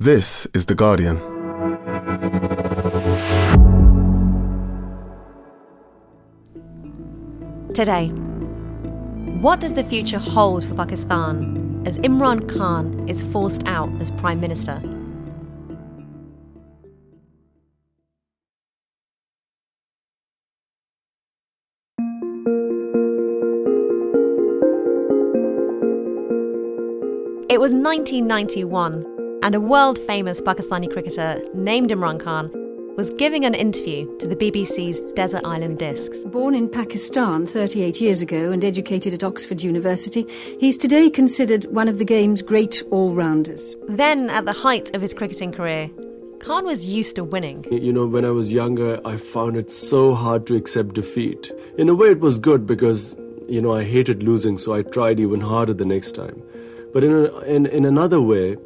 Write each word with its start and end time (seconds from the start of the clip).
This 0.00 0.46
is 0.54 0.66
The 0.66 0.76
Guardian. 0.76 1.16
Today, 7.74 8.06
what 9.40 9.58
does 9.58 9.72
the 9.72 9.82
future 9.82 10.20
hold 10.20 10.64
for 10.64 10.76
Pakistan 10.76 11.82
as 11.84 11.98
Imran 11.98 12.48
Khan 12.48 13.08
is 13.08 13.24
forced 13.24 13.66
out 13.66 13.90
as 14.00 14.12
Prime 14.12 14.38
Minister? 14.38 14.80
It 27.50 27.58
was 27.58 27.72
1991, 27.72 29.17
and 29.42 29.54
a 29.54 29.60
world 29.60 29.98
famous 29.98 30.40
Pakistani 30.40 30.90
cricketer 30.90 31.40
named 31.54 31.90
Imran 31.90 32.18
Khan 32.20 32.50
was 32.96 33.10
giving 33.10 33.44
an 33.44 33.54
interview 33.54 34.04
to 34.18 34.26
the 34.26 34.34
BBC's 34.34 35.00
Desert 35.12 35.44
Island 35.44 35.78
Discs. 35.78 36.24
Born 36.26 36.54
in 36.54 36.68
Pakistan 36.68 37.46
38 37.46 38.00
years 38.00 38.20
ago 38.22 38.50
and 38.50 38.64
educated 38.64 39.14
at 39.14 39.22
Oxford 39.22 39.62
University, 39.62 40.26
he's 40.58 40.76
today 40.76 41.08
considered 41.08 41.64
one 41.66 41.86
of 41.86 41.98
the 41.98 42.04
game's 42.04 42.42
great 42.42 42.82
all 42.90 43.14
rounders. 43.14 43.76
Then, 43.88 44.28
at 44.30 44.46
the 44.46 44.52
height 44.52 44.92
of 44.96 45.00
his 45.00 45.14
cricketing 45.14 45.52
career, 45.52 45.88
Khan 46.40 46.66
was 46.66 46.86
used 46.86 47.14
to 47.16 47.24
winning. 47.24 47.64
You 47.70 47.92
know, 47.92 48.06
when 48.06 48.24
I 48.24 48.30
was 48.30 48.52
younger, 48.52 49.00
I 49.04 49.16
found 49.16 49.56
it 49.56 49.70
so 49.70 50.14
hard 50.14 50.46
to 50.48 50.56
accept 50.56 50.94
defeat. 50.94 51.52
In 51.76 51.88
a 51.88 51.94
way, 51.94 52.08
it 52.08 52.20
was 52.20 52.38
good 52.38 52.66
because, 52.66 53.14
you 53.48 53.62
know, 53.62 53.72
I 53.72 53.84
hated 53.84 54.24
losing, 54.24 54.58
so 54.58 54.74
I 54.74 54.82
tried 54.82 55.20
even 55.20 55.40
harder 55.40 55.74
the 55.74 55.84
next 55.84 56.16
time. 56.16 56.42
But 56.92 57.04
in, 57.04 57.12
a, 57.12 57.38
in, 57.42 57.66
in 57.66 57.84
another 57.84 58.20
way, 58.20 58.56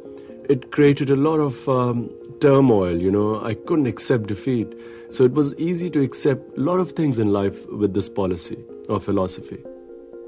it 0.49 0.71
created 0.71 1.09
a 1.09 1.15
lot 1.15 1.39
of 1.39 1.67
um, 1.69 2.09
turmoil, 2.39 2.99
you 2.99 3.11
know. 3.11 3.43
I 3.43 3.53
couldn't 3.53 3.87
accept 3.87 4.27
defeat. 4.27 4.73
So 5.09 5.23
it 5.23 5.33
was 5.33 5.53
easy 5.55 5.89
to 5.91 6.01
accept 6.01 6.57
a 6.57 6.61
lot 6.61 6.79
of 6.79 6.93
things 6.93 7.19
in 7.19 7.31
life 7.31 7.67
with 7.69 7.93
this 7.93 8.09
policy 8.09 8.57
or 8.89 8.99
philosophy. 8.99 9.63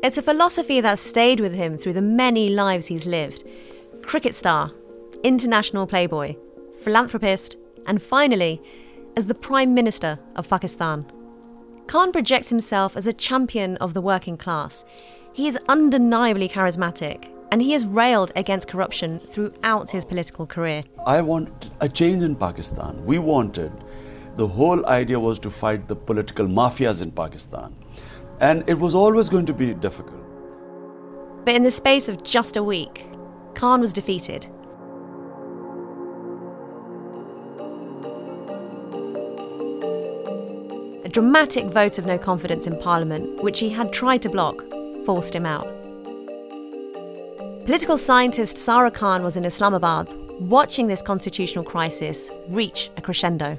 It's 0.03 0.17
a 0.17 0.21
philosophy 0.21 0.81
that 0.81 0.99
stayed 0.99 1.39
with 1.39 1.55
him 1.55 1.77
through 1.77 1.93
the 1.93 2.01
many 2.01 2.49
lives 2.49 2.87
he's 2.87 3.05
lived 3.05 3.43
cricket 4.03 4.35
star, 4.35 4.71
international 5.23 5.87
playboy, 5.87 6.35
philanthropist, 6.83 7.57
and 7.87 7.99
finally, 7.99 8.61
as 9.15 9.25
the 9.25 9.33
Prime 9.33 9.73
Minister 9.73 10.19
of 10.35 10.47
Pakistan. 10.47 11.11
Khan 11.87 12.11
projects 12.11 12.49
himself 12.49 12.95
as 12.95 13.07
a 13.07 13.13
champion 13.13 13.77
of 13.77 13.95
the 13.95 14.01
working 14.01 14.37
class. 14.37 14.85
He 15.33 15.47
is 15.47 15.57
undeniably 15.67 16.47
charismatic 16.47 17.34
and 17.51 17.61
he 17.61 17.71
has 17.71 17.85
railed 17.85 18.31
against 18.35 18.67
corruption 18.67 19.19
throughout 19.29 19.91
his 19.91 20.05
political 20.05 20.45
career. 20.45 20.83
I 21.05 21.21
want 21.21 21.69
a 21.79 21.87
change 21.87 22.23
in 22.23 22.35
Pakistan. 22.35 23.05
We 23.05 23.19
wanted. 23.19 23.71
The 24.35 24.47
whole 24.47 24.85
idea 24.87 25.19
was 25.19 25.39
to 25.39 25.49
fight 25.49 25.87
the 25.87 25.95
political 25.95 26.47
mafias 26.47 27.01
in 27.01 27.11
Pakistan. 27.11 27.75
And 28.41 28.67
it 28.69 28.77
was 28.77 28.93
always 28.93 29.29
going 29.29 29.45
to 29.45 29.53
be 29.53 29.73
difficult. 29.73 30.21
But 31.45 31.55
in 31.55 31.63
the 31.63 31.71
space 31.71 32.09
of 32.09 32.23
just 32.23 32.57
a 32.57 32.63
week, 32.63 33.05
Khan 33.53 33.79
was 33.79 33.93
defeated. 33.93 34.47
A 41.05 41.09
dramatic 41.09 41.65
vote 41.65 41.97
of 41.99 42.05
no 42.05 42.17
confidence 42.17 42.67
in 42.67 42.77
Parliament, 42.79 43.43
which 43.43 43.59
he 43.59 43.69
had 43.69 43.93
tried 43.93 44.21
to 44.23 44.29
block, 44.29 44.65
forced 45.05 45.35
him 45.35 45.45
out. 45.45 45.84
Political 47.65 47.97
scientist 47.97 48.59
Sara 48.59 48.91
Khan 48.91 49.23
was 49.23 49.37
in 49.37 49.43
Islamabad 49.43 50.07
watching 50.39 50.85
this 50.85 51.01
constitutional 51.01 51.65
crisis 51.65 52.29
reach 52.47 52.91
a 52.95 53.01
crescendo. 53.01 53.57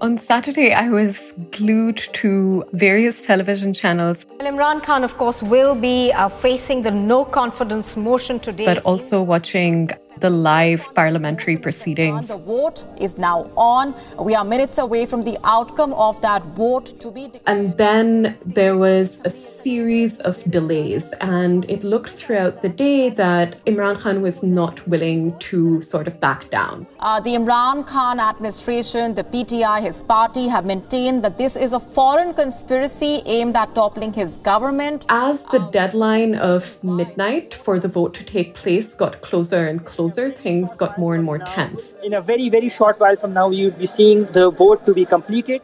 On 0.00 0.16
Saturday, 0.16 0.72
I 0.72 0.88
was 0.88 1.34
glued 1.50 1.96
to 2.12 2.62
various 2.72 3.26
television 3.26 3.74
channels. 3.74 4.26
Well, 4.38 4.52
Imran 4.52 4.80
Khan, 4.84 5.02
of 5.02 5.16
course, 5.18 5.42
will 5.42 5.74
be 5.74 6.12
uh, 6.12 6.28
facing 6.28 6.82
the 6.82 6.92
no 6.92 7.24
confidence 7.24 7.96
motion 7.96 8.38
today. 8.38 8.64
But 8.64 8.78
also 8.84 9.20
watching 9.20 9.90
the 10.18 10.30
live 10.30 10.88
parliamentary 10.94 11.56
proceedings. 11.56 12.28
The 12.28 12.36
vote 12.36 12.84
is 13.00 13.18
now 13.18 13.50
on. 13.56 13.94
We 14.18 14.34
are 14.34 14.44
minutes 14.44 14.78
away 14.78 15.06
from 15.06 15.22
the 15.22 15.38
outcome 15.44 15.92
of 15.94 16.20
that 16.22 16.42
vote 16.44 17.00
to 17.00 17.10
be. 17.10 17.30
And 17.46 17.76
then 17.76 18.36
there 18.44 18.76
was 18.76 19.20
a 19.24 19.30
series 19.30 20.20
of 20.20 20.42
delays, 20.50 21.12
and 21.20 21.68
it 21.70 21.84
looked 21.84 22.10
throughout 22.10 22.62
the 22.62 22.68
day 22.68 23.10
that 23.10 23.64
Imran 23.64 23.98
Khan 23.98 24.22
was 24.22 24.42
not 24.42 24.86
willing 24.86 25.38
to 25.38 25.80
sort 25.82 26.06
of 26.06 26.20
back 26.20 26.50
down. 26.50 26.86
Uh, 27.00 27.20
the 27.20 27.30
Imran 27.30 27.86
Khan 27.86 28.20
administration, 28.20 29.14
the 29.14 29.24
PTI, 29.24 29.82
his 29.82 30.02
party 30.02 30.48
have 30.48 30.64
maintained 30.64 31.24
that 31.24 31.38
this 31.38 31.56
is 31.56 31.72
a 31.72 31.80
foreign 31.80 32.34
conspiracy 32.34 33.22
aimed 33.26 33.56
at 33.56 33.74
toppling 33.74 34.12
his 34.12 34.36
government. 34.38 35.06
As 35.08 35.44
the 35.46 35.60
deadline 35.70 36.34
of 36.34 36.82
midnight 36.82 37.54
for 37.54 37.78
the 37.78 37.88
vote 37.88 38.14
to 38.14 38.24
take 38.24 38.54
place 38.54 38.94
got 38.94 39.20
closer 39.22 39.66
and 39.66 39.84
closer, 39.84 40.01
things 40.10 40.76
got 40.76 40.98
more 40.98 41.14
and 41.14 41.24
more 41.24 41.38
tense. 41.38 41.96
In 42.02 42.14
a 42.14 42.20
very, 42.20 42.48
very 42.48 42.68
short 42.68 42.98
while 43.00 43.16
from 43.16 43.32
now, 43.32 43.50
you'd 43.50 43.78
be 43.78 43.86
seeing 43.86 44.24
the 44.32 44.50
vote 44.50 44.86
to 44.86 44.94
be 44.94 45.04
completed. 45.04 45.62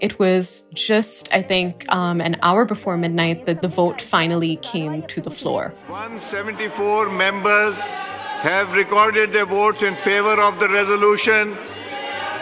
It 0.00 0.18
was 0.18 0.68
just, 0.72 1.32
I 1.32 1.42
think, 1.42 1.90
um, 1.92 2.20
an 2.20 2.36
hour 2.42 2.64
before 2.64 2.96
midnight 2.96 3.44
that 3.44 3.60
the 3.60 3.68
vote 3.68 4.00
finally 4.00 4.56
came 4.56 5.02
to 5.02 5.20
the 5.20 5.30
floor. 5.30 5.74
174 5.88 7.10
members 7.10 7.78
have 8.40 8.72
recorded 8.72 9.34
their 9.34 9.44
votes 9.44 9.82
in 9.82 9.94
favor 9.94 10.40
of 10.40 10.58
the 10.58 10.68
resolution. 10.68 11.54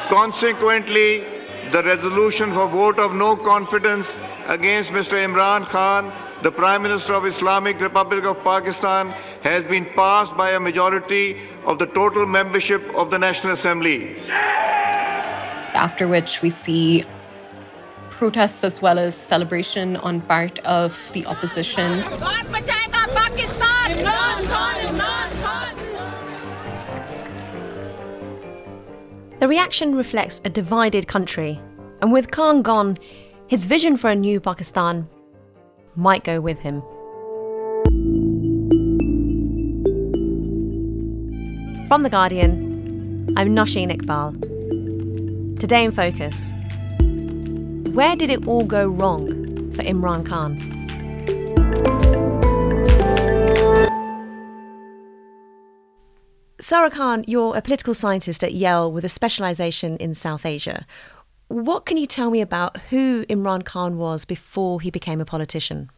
Consequently, 0.08 1.24
the 1.72 1.82
resolution 1.82 2.52
for 2.52 2.68
vote 2.68 3.00
of 3.00 3.14
no 3.14 3.34
confidence 3.34 4.14
against 4.46 4.90
Mr. 4.90 5.18
Imran 5.26 5.66
Khan 5.66 6.12
the 6.42 6.52
Prime 6.52 6.82
Minister 6.82 7.14
of 7.14 7.26
Islamic 7.26 7.80
Republic 7.80 8.24
of 8.24 8.42
Pakistan 8.44 9.10
has 9.42 9.64
been 9.64 9.84
passed 9.96 10.36
by 10.36 10.52
a 10.52 10.60
majority 10.60 11.36
of 11.64 11.78
the 11.80 11.86
total 11.86 12.26
membership 12.26 12.82
of 12.94 13.10
the 13.10 13.18
National 13.18 13.52
Assembly. 13.54 14.16
After 15.74 16.06
which 16.06 16.40
we 16.40 16.50
see 16.50 17.04
protests 18.10 18.62
as 18.62 18.80
well 18.80 18.98
as 18.98 19.16
celebration 19.16 19.96
on 19.96 20.20
part 20.20 20.58
of 20.60 21.10
the 21.12 21.26
opposition. 21.26 21.98
The 29.40 29.46
reaction 29.46 29.94
reflects 29.94 30.40
a 30.44 30.50
divided 30.50 31.06
country, 31.06 31.60
and 32.00 32.12
with 32.12 32.30
Khan 32.30 32.62
gone, 32.62 32.98
his 33.46 33.64
vision 33.64 33.96
for 33.96 34.10
a 34.10 34.16
new 34.16 34.40
Pakistan 34.40 35.08
might 35.98 36.22
go 36.22 36.40
with 36.40 36.60
him. 36.60 36.80
From 41.88 42.02
The 42.02 42.08
Guardian, 42.10 43.34
I'm 43.36 43.48
Nosheen 43.48 43.90
Iqbal. 43.90 45.58
Today 45.58 45.84
in 45.84 45.90
Focus 45.90 46.52
Where 47.92 48.14
did 48.14 48.30
it 48.30 48.46
all 48.46 48.64
go 48.64 48.86
wrong 48.86 49.26
for 49.72 49.82
Imran 49.82 50.24
Khan? 50.24 50.56
Sara 56.60 56.90
Khan, 56.90 57.24
you're 57.26 57.56
a 57.56 57.62
political 57.62 57.94
scientist 57.94 58.44
at 58.44 58.54
Yale 58.54 58.92
with 58.92 59.04
a 59.04 59.08
specialization 59.08 59.96
in 59.96 60.14
South 60.14 60.46
Asia. 60.46 60.86
What 61.48 61.86
can 61.86 61.96
you 61.96 62.04
tell 62.04 62.30
me 62.30 62.42
about 62.42 62.76
who 62.90 63.24
Imran 63.24 63.64
Khan 63.64 63.96
was 63.96 64.26
before 64.26 64.82
he 64.82 64.90
became 64.90 65.18
a 65.18 65.24
politician? 65.24 65.90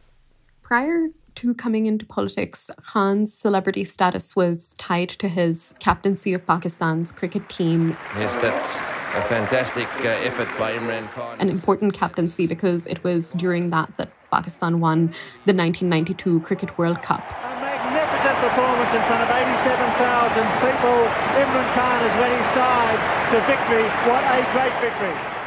Prior 0.61 1.09
to 1.35 1.53
coming 1.53 1.87
into 1.87 2.05
politics, 2.05 2.71
Khan's 2.81 3.33
celebrity 3.33 3.83
status 3.83 4.33
was 4.33 4.73
tied 4.75 5.09
to 5.09 5.27
his 5.27 5.73
captaincy 5.79 6.33
of 6.33 6.45
Pakistan's 6.45 7.11
cricket 7.11 7.49
team. 7.49 7.97
Yes, 8.15 8.33
that's 8.39 8.77
a 9.13 9.27
fantastic 9.27 9.89
uh, 9.99 10.23
effort 10.23 10.47
by 10.57 10.71
Imran 10.71 11.11
Khan. 11.11 11.37
An 11.41 11.49
important 11.49 11.93
captaincy 11.93 12.47
because 12.47 12.87
it 12.87 13.03
was 13.03 13.33
during 13.33 13.71
that 13.71 13.91
that 13.97 14.09
Pakistan 14.31 14.79
won 14.79 15.07
the 15.43 15.51
1992 15.51 16.39
Cricket 16.47 16.77
World 16.77 17.01
Cup. 17.01 17.19
A 17.43 17.59
magnificent 17.59 18.39
performance 18.39 18.93
in 18.95 19.03
front 19.03 19.19
of 19.19 19.29
87,000 19.35 20.47
people. 20.63 20.97
Imran 21.35 21.67
Khan 21.75 21.99
has 22.07 22.15
led 22.15 22.31
his 22.39 22.47
side 22.55 22.99
to 23.35 23.37
victory. 23.51 23.83
What 24.07 24.23
a 24.23 24.39
great 24.55 24.71
victory. 24.79 25.40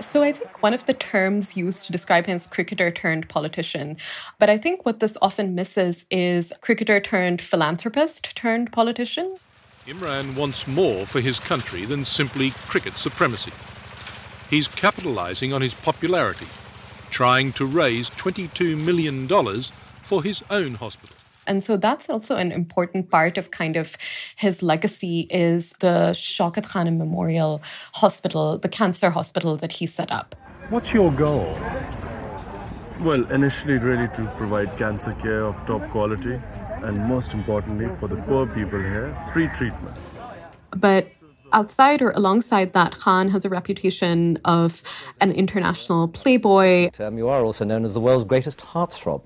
So 0.00 0.22
I 0.22 0.32
think 0.32 0.62
one 0.62 0.74
of 0.74 0.86
the 0.86 0.94
terms 0.94 1.56
used 1.56 1.86
to 1.86 1.92
describe 1.92 2.26
him 2.26 2.36
is 2.36 2.46
cricketer 2.46 2.90
turned 2.90 3.28
politician. 3.28 3.96
But 4.38 4.48
I 4.50 4.56
think 4.56 4.84
what 4.84 4.98
this 4.98 5.16
often 5.20 5.54
misses 5.54 6.06
is 6.10 6.52
cricketer 6.62 7.00
turned 7.00 7.40
philanthropist 7.40 8.34
turned 8.34 8.72
politician. 8.72 9.36
Imran 9.86 10.36
wants 10.36 10.66
more 10.66 11.06
for 11.06 11.20
his 11.20 11.38
country 11.38 11.84
than 11.84 12.04
simply 12.04 12.50
cricket 12.66 12.94
supremacy. 12.96 13.52
He's 14.48 14.68
capitalizing 14.68 15.52
on 15.52 15.62
his 15.62 15.74
popularity, 15.74 16.48
trying 17.10 17.52
to 17.52 17.66
raise 17.66 18.10
$22 18.10 18.76
million 18.76 19.28
for 20.02 20.22
his 20.22 20.42
own 20.50 20.74
hospital. 20.74 21.16
And 21.46 21.64
so 21.64 21.76
that's 21.76 22.08
also 22.08 22.36
an 22.36 22.52
important 22.52 23.10
part 23.10 23.38
of 23.38 23.50
kind 23.50 23.76
of 23.76 23.96
his 24.36 24.62
legacy 24.62 25.26
is 25.30 25.72
the 25.80 26.12
Shaukat 26.12 26.66
Khanum 26.66 26.96
Memorial 26.96 27.62
Hospital, 27.94 28.58
the 28.58 28.68
cancer 28.68 29.10
hospital 29.10 29.56
that 29.56 29.72
he 29.72 29.86
set 29.86 30.12
up. 30.12 30.34
What's 30.68 30.92
your 30.92 31.10
goal? 31.12 31.58
Well, 33.00 33.24
initially, 33.32 33.78
really 33.78 34.08
to 34.08 34.26
provide 34.36 34.76
cancer 34.76 35.14
care 35.14 35.42
of 35.44 35.64
top 35.64 35.80
quality, 35.88 36.38
and 36.82 36.98
most 37.08 37.32
importantly, 37.32 37.88
for 37.96 38.08
the 38.08 38.16
poor 38.16 38.46
people 38.46 38.78
here, 38.78 39.16
free 39.32 39.48
treatment. 39.48 39.96
But 40.70 41.10
outside 41.52 42.02
or 42.02 42.10
alongside 42.10 42.74
that, 42.74 42.92
Khan 42.96 43.30
has 43.30 43.44
a 43.44 43.48
reputation 43.48 44.38
of 44.44 44.82
an 45.20 45.32
international 45.32 46.08
playboy. 46.08 46.90
Um, 47.00 47.16
you 47.16 47.28
are 47.28 47.42
also 47.42 47.64
known 47.64 47.84
as 47.84 47.94
the 47.94 48.00
world's 48.00 48.24
greatest 48.24 48.60
heartthrob. 48.60 49.22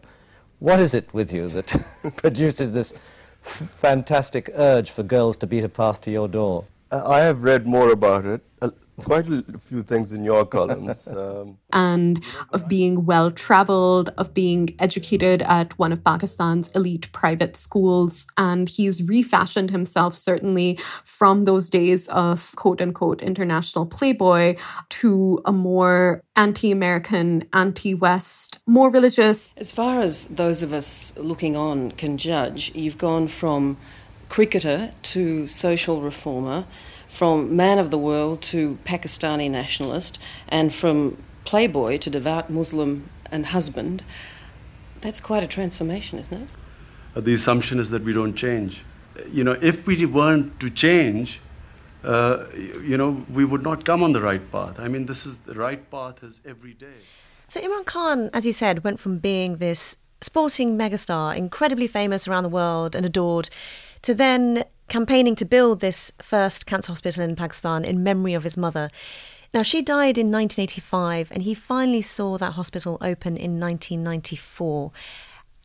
What 0.65 0.81
is 0.81 0.95
it 0.95 1.13
with 1.13 1.31
you 1.31 1.47
that 1.49 1.67
produces 2.17 2.73
this 2.73 2.95
fantastic 3.43 4.51
urge 4.55 4.91
for 4.91 5.03
girls 5.03 5.37
to 5.37 5.47
beat 5.47 5.63
a 5.63 5.69
path 5.69 6.01
to 6.01 6.11
your 6.11 6.27
door? 6.27 6.65
Uh, 6.91 7.03
I 7.07 7.21
have 7.21 7.43
read 7.43 7.67
more 7.67 7.93
about 7.93 8.25
it. 8.25 8.41
Uh, 8.63 8.71
Quite 8.99 9.26
a 9.29 9.58
few 9.58 9.82
things 9.82 10.12
in 10.12 10.25
your 10.25 10.44
columns. 10.46 11.08
Um, 11.25 11.58
and 11.73 12.23
of 12.50 12.69
being 12.69 13.06
well 13.06 13.31
traveled, 13.31 14.11
of 14.19 14.35
being 14.35 14.75
educated 14.79 15.43
at 15.43 15.79
one 15.79 15.93
of 15.93 16.02
Pakistan's 16.02 16.70
elite 16.73 17.11
private 17.12 17.56
schools. 17.56 18.26
And 18.37 18.69
he's 18.69 19.02
refashioned 19.02 19.70
himself, 19.70 20.17
certainly 20.17 20.79
from 21.05 21.44
those 21.44 21.70
days 21.70 22.08
of 22.08 22.52
quote 22.56 22.82
unquote 22.82 23.23
international 23.23 23.87
playboy 23.87 24.56
to 24.91 25.41
a 25.44 25.52
more 25.52 26.23
anti 26.37 26.70
American, 26.70 27.49
anti 27.52 27.94
West, 27.94 28.58
more 28.67 28.91
religious. 28.91 29.50
As 29.56 29.70
far 29.70 30.00
as 30.00 30.26
those 30.26 30.62
of 30.62 30.73
us 30.73 31.12
looking 31.17 31.56
on 31.56 31.93
can 31.93 32.19
judge, 32.19 32.73
you've 32.75 32.99
gone 32.99 33.29
from 33.29 33.76
cricketer 34.29 34.93
to 35.02 35.46
social 35.46 36.00
reformer 36.00 36.64
from 37.15 37.55
man 37.55 37.79
of 37.79 37.93
the 37.93 37.99
world 37.99 38.43
to 38.43 38.77
Pakistani 38.85 39.49
nationalist, 39.49 40.19
and 40.49 40.75
from 40.75 41.17
playboy 41.45 41.97
to 41.99 42.11
devout 42.11 42.51
Muslim 42.51 43.09
and 43.31 43.47
husband. 43.47 44.03
That's 45.01 45.21
quite 45.21 45.45
a 45.45 45.47
transformation, 45.47 46.19
isn't 46.19 46.43
it? 46.43 46.49
Uh, 47.15 47.21
the 47.21 47.33
assumption 47.33 47.79
is 47.79 47.91
that 47.91 48.03
we 48.03 48.13
don't 48.13 48.35
change. 48.35 48.83
You 49.31 49.45
know, 49.45 49.57
if 49.63 49.87
we 49.87 50.05
weren't 50.07 50.59
to 50.59 50.69
change, 50.69 51.41
uh, 52.03 52.47
you 52.83 52.97
know, 52.97 53.25
we 53.33 53.45
would 53.45 53.63
not 53.63 53.85
come 53.85 54.03
on 54.03 54.13
the 54.13 54.21
right 54.21 54.45
path. 54.51 54.81
I 54.81 54.89
mean, 54.89 55.07
this 55.07 55.25
is 55.25 55.39
the 55.51 55.55
right 55.55 55.89
path 55.93 56.25
is 56.25 56.41
every 56.45 56.75
day. 56.75 57.01
So 57.47 57.61
Imran 57.61 57.85
Khan, 57.85 58.29
as 58.33 58.45
you 58.45 58.53
said, 58.53 58.83
went 58.83 58.99
from 58.99 59.19
being 59.19 59.59
this 59.59 59.97
sporting 60.21 60.77
megastar, 60.77 61.37
incredibly 61.37 61.87
famous 61.87 62.27
around 62.27 62.43
the 62.43 62.49
world 62.49 62.97
and 62.97 63.07
adored, 63.07 63.51
to 64.03 64.15
then 64.15 64.65
campaigning 64.89 65.35
to 65.37 65.45
build 65.45 65.81
this 65.81 66.13
first 66.21 66.67
cancer 66.67 66.93
hospital 66.93 67.23
in 67.23 67.37
Pakistan 67.37 67.85
in 67.85 68.03
memory 68.03 68.35
of 68.35 68.45
his 68.45 68.57
mother. 68.57 68.91
Now, 69.53 69.63
she 69.63 69.83
died 69.83 70.19
in 70.19 70.33
1985, 70.33 71.31
and 71.31 71.43
he 71.43 71.55
finally 71.55 72.03
saw 72.03 72.37
that 72.39 72.55
hospital 72.55 72.99
open 73.01 73.37
in 73.37 73.61
1994. 73.61 74.91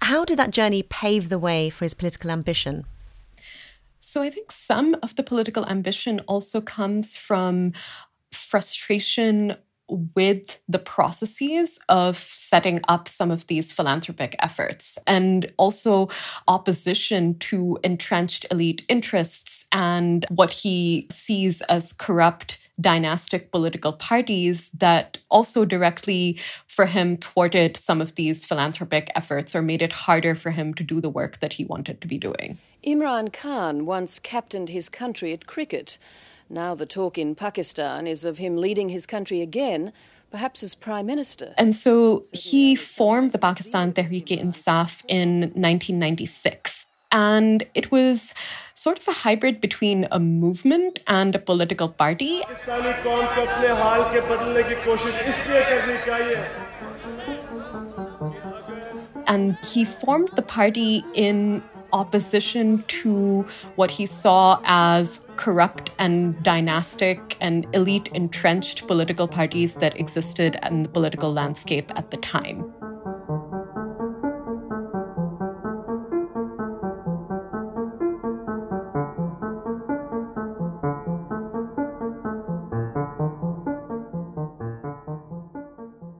How 0.03 0.23
did 0.25 0.37
that 0.37 0.51
journey 0.51 0.83
pave 0.83 1.29
the 1.29 1.39
way 1.39 1.69
for 1.69 1.85
his 1.85 1.95
political 1.95 2.29
ambition? 2.29 2.85
So, 3.97 4.21
I 4.21 4.29
think 4.29 4.51
some 4.51 4.95
of 5.01 5.15
the 5.15 5.23
political 5.23 5.65
ambition 5.65 6.19
also 6.21 6.61
comes 6.61 7.17
from 7.17 7.73
frustration 8.31 9.55
with 9.89 10.61
the 10.67 10.79
processes 10.79 11.79
of 11.89 12.17
setting 12.17 12.79
up 12.87 13.07
some 13.07 13.31
of 13.31 13.47
these 13.47 13.71
philanthropic 13.71 14.35
efforts 14.39 14.97
and 15.07 15.51
also 15.57 16.09
opposition 16.47 17.37
to 17.39 17.77
entrenched 17.83 18.45
elite 18.51 18.83
interests 18.87 19.65
and 19.71 20.25
what 20.29 20.51
he 20.51 21.07
sees 21.11 21.61
as 21.63 21.93
corrupt 21.93 22.57
dynastic 22.79 23.51
political 23.51 23.93
parties 23.93 24.71
that 24.71 25.17
also 25.29 25.65
directly 25.65 26.39
for 26.67 26.85
him 26.85 27.17
thwarted 27.17 27.75
some 27.75 28.01
of 28.01 28.15
these 28.15 28.45
philanthropic 28.45 29.09
efforts 29.15 29.55
or 29.55 29.61
made 29.61 29.81
it 29.81 29.91
harder 29.91 30.35
for 30.35 30.51
him 30.51 30.73
to 30.73 30.83
do 30.83 31.01
the 31.01 31.09
work 31.09 31.39
that 31.39 31.53
he 31.53 31.65
wanted 31.65 31.99
to 32.01 32.07
be 32.07 32.17
doing. 32.17 32.57
Imran 32.85 33.33
Khan 33.33 33.85
once 33.85 34.19
captained 34.19 34.69
his 34.69 34.87
country 34.87 35.33
at 35.33 35.45
cricket. 35.45 35.97
Now 36.51 36.73
the 36.73 36.87
talk 36.87 37.19
in 37.19 37.35
Pakistan 37.35 38.07
is 38.07 38.25
of 38.25 38.39
him 38.39 38.57
leading 38.57 38.89
his 38.89 39.05
country 39.05 39.39
again, 39.41 39.93
perhaps 40.31 40.63
as 40.63 40.73
prime 40.73 41.05
minister. 41.05 41.53
And 41.59 41.75
so 41.75 42.23
he 42.33 42.73
formed 42.75 43.33
the 43.33 43.37
Pakistan 43.37 43.93
Tehreek-e-Insaf 43.93 45.03
in 45.07 45.41
1996. 45.41 46.87
And 47.11 47.67
it 47.75 47.91
was 47.91 48.33
sort 48.73 48.97
of 48.97 49.07
a 49.07 49.11
hybrid 49.11 49.61
between 49.61 50.07
a 50.11 50.19
movement 50.19 50.99
and 51.05 51.35
a 51.35 51.39
political 51.39 51.89
party. 51.89 52.41
And 59.27 59.57
he 59.63 59.85
formed 59.85 60.29
the 60.35 60.41
party 60.41 61.03
in 61.13 61.63
opposition 61.93 62.83
to 62.87 63.45
what 63.75 63.91
he 63.91 64.05
saw 64.05 64.59
as 64.63 65.25
corrupt 65.35 65.91
and 65.97 66.41
dynastic 66.43 67.37
and 67.39 67.67
elite 67.73 68.09
entrenched 68.13 68.87
political 68.87 69.27
parties 69.27 69.75
that 69.75 69.99
existed 69.99 70.57
in 70.69 70.83
the 70.83 70.89
political 70.89 71.31
landscape 71.31 71.91
at 71.95 72.11
the 72.11 72.17
time. 72.17 72.73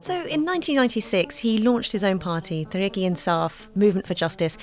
So 0.02 0.14
in 0.14 0.46
1996, 0.46 1.38
he 1.38 1.58
launched 1.58 1.92
his 1.92 2.02
own 2.02 2.18
party, 2.18 2.64
Tehreek-e-Insaf, 2.64 3.76
Movement 3.76 4.06
for 4.06 4.14
Justice. 4.14 4.56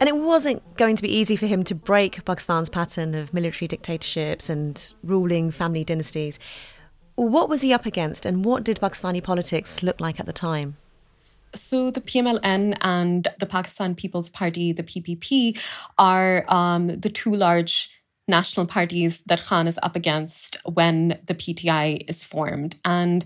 And 0.00 0.08
it 0.08 0.16
wasn't 0.16 0.62
going 0.78 0.96
to 0.96 1.02
be 1.02 1.14
easy 1.14 1.36
for 1.36 1.46
him 1.46 1.62
to 1.64 1.74
break 1.74 2.24
Pakistan's 2.24 2.70
pattern 2.70 3.14
of 3.14 3.34
military 3.34 3.68
dictatorships 3.68 4.48
and 4.48 4.92
ruling 5.04 5.50
family 5.50 5.84
dynasties. 5.84 6.38
What 7.16 7.50
was 7.50 7.60
he 7.60 7.74
up 7.74 7.84
against, 7.84 8.24
and 8.24 8.42
what 8.42 8.64
did 8.64 8.80
Pakistani 8.80 9.22
politics 9.22 9.82
look 9.82 10.00
like 10.00 10.18
at 10.18 10.24
the 10.24 10.32
time? 10.32 10.78
So 11.54 11.90
the 11.90 12.00
PMLN 12.00 12.78
and 12.80 13.28
the 13.38 13.44
Pakistan 13.44 13.94
People's 13.94 14.30
Party, 14.30 14.72
the 14.72 14.84
PPP, 14.84 15.60
are 15.98 16.46
um, 16.48 16.98
the 16.98 17.10
two 17.10 17.34
large 17.34 17.90
national 18.26 18.64
parties 18.64 19.20
that 19.22 19.42
Khan 19.42 19.66
is 19.66 19.78
up 19.82 19.96
against 19.96 20.56
when 20.64 21.18
the 21.26 21.34
PTI 21.34 22.08
is 22.08 22.24
formed. 22.24 22.76
And 22.86 23.24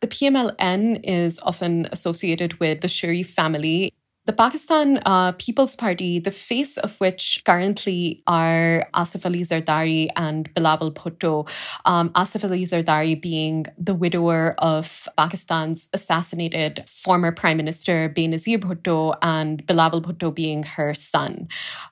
the 0.00 0.06
PMLN 0.06 1.00
is 1.02 1.38
often 1.40 1.86
associated 1.92 2.58
with 2.60 2.80
the 2.80 2.88
Sharif 2.88 3.30
family. 3.30 3.92
The 4.26 4.32
Pakistan 4.32 5.02
uh, 5.04 5.32
People's 5.32 5.76
Party, 5.76 6.18
the 6.18 6.30
face 6.30 6.78
of 6.78 6.98
which 6.98 7.42
currently 7.44 8.22
are 8.26 8.88
Asif 8.94 9.26
Ali 9.26 9.40
Zardari 9.40 10.08
and 10.16 10.52
Bilawal 10.54 10.94
Bhutto. 10.94 11.46
Um, 11.84 12.08
Asif 12.14 12.42
Ali 12.42 12.62
Zardari 12.62 13.20
being 13.20 13.66
the 13.76 13.92
widower 13.92 14.54
of 14.56 15.10
Pakistan's 15.18 15.90
assassinated 15.92 16.84
former 16.88 17.32
Prime 17.32 17.58
Minister 17.58 18.08
Benazir 18.08 18.58
Bhutto, 18.58 19.14
and 19.20 19.66
Bilawal 19.66 20.00
Bhutto 20.00 20.34
being 20.34 20.62
her 20.62 20.94
son. 20.94 21.46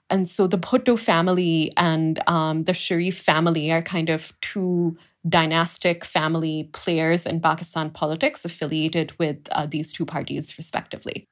And 0.08 0.26
so 0.30 0.46
the 0.46 0.58
Bhutto 0.58 0.98
family 0.98 1.70
and 1.76 2.26
um, 2.26 2.64
the 2.64 2.72
Sharif 2.72 3.18
family 3.18 3.70
are 3.70 3.82
kind 3.82 4.08
of 4.08 4.32
two 4.40 4.96
dynastic 5.28 6.02
family 6.02 6.70
players 6.72 7.26
in 7.26 7.40
Pakistan 7.42 7.90
politics 7.90 8.46
affiliated 8.46 9.12
with 9.18 9.36
uh, 9.52 9.66
these 9.66 9.92
two 9.92 10.06
parties, 10.06 10.56
respectively 10.56 11.28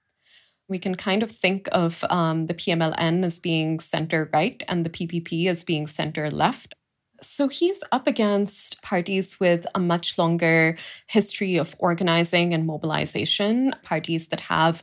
we 0.70 0.78
can 0.78 0.94
kind 0.94 1.22
of 1.22 1.30
think 1.30 1.68
of 1.72 2.04
um, 2.08 2.46
the 2.46 2.54
PMLN 2.54 3.24
as 3.26 3.40
being 3.40 3.80
center 3.80 4.30
right 4.32 4.62
and 4.68 4.86
the 4.86 4.90
PPP 4.90 5.46
as 5.46 5.64
being 5.64 5.86
center 5.86 6.30
left. 6.30 6.74
So 7.20 7.48
he's 7.48 7.82
up 7.92 8.06
against 8.06 8.80
parties 8.80 9.38
with 9.38 9.66
a 9.74 9.80
much 9.80 10.16
longer 10.16 10.76
history 11.06 11.56
of 11.56 11.76
organizing 11.78 12.54
and 12.54 12.66
mobilization, 12.66 13.74
parties 13.82 14.28
that 14.28 14.40
have 14.40 14.82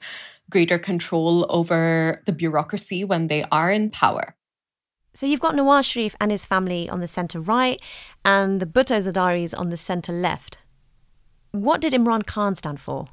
greater 0.51 0.77
control 0.77 1.47
over 1.49 2.21
the 2.25 2.31
bureaucracy 2.31 3.03
when 3.03 3.27
they 3.27 3.43
are 3.51 3.71
in 3.71 3.89
power. 3.89 4.35
So 5.15 5.25
you've 5.25 5.39
got 5.39 5.55
Nawaz 5.55 5.85
Sharif 5.85 6.15
and 6.21 6.29
his 6.29 6.45
family 6.45 6.87
on 6.87 6.99
the 6.99 7.07
centre 7.07 7.41
right, 7.41 7.81
and 8.23 8.59
the 8.59 8.67
Bhutto 8.67 9.01
Zardaris 9.01 9.57
on 9.57 9.69
the 9.69 9.77
centre 9.77 10.13
left. 10.13 10.59
What 11.51 11.81
did 11.81 11.93
Imran 11.93 12.27
Khan 12.27 12.53
stand 12.53 12.79
for? 12.79 13.07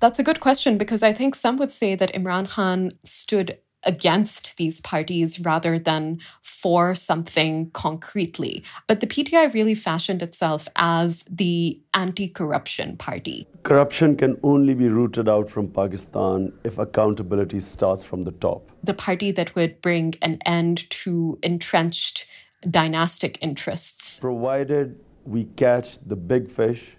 That's 0.00 0.18
a 0.18 0.22
good 0.22 0.40
question 0.40 0.78
because 0.78 1.02
I 1.02 1.12
think 1.12 1.34
some 1.34 1.56
would 1.56 1.72
say 1.72 1.94
that 1.96 2.12
Imran 2.14 2.48
Khan 2.48 2.92
stood 3.04 3.58
against 3.84 4.56
these 4.56 4.80
parties 4.80 5.40
rather 5.40 5.78
than 5.78 6.18
for 6.42 6.94
something 6.94 7.70
concretely. 7.70 8.62
But 8.86 9.00
the 9.00 9.06
PTI 9.06 9.52
really 9.54 9.74
fashioned 9.74 10.22
itself 10.22 10.68
as 10.76 11.24
the 11.30 11.80
anti 11.94 12.28
corruption 12.28 12.96
party. 12.96 13.46
Corruption 13.62 14.16
can 14.16 14.36
only 14.42 14.74
be 14.74 14.88
rooted 14.88 15.28
out 15.28 15.48
from 15.48 15.68
Pakistan 15.68 16.52
if 16.64 16.78
accountability 16.78 17.60
starts 17.60 18.02
from 18.02 18.24
the 18.24 18.32
top. 18.32 18.70
The 18.82 18.94
party 18.94 19.30
that 19.32 19.54
would 19.54 19.80
bring 19.80 20.14
an 20.22 20.38
end 20.44 20.88
to 20.90 21.38
entrenched 21.42 22.26
dynastic 22.68 23.38
interests. 23.40 24.20
Provided 24.20 24.98
we 25.24 25.44
catch 25.44 25.98
the 25.98 26.16
big 26.16 26.48
fish, 26.48 26.96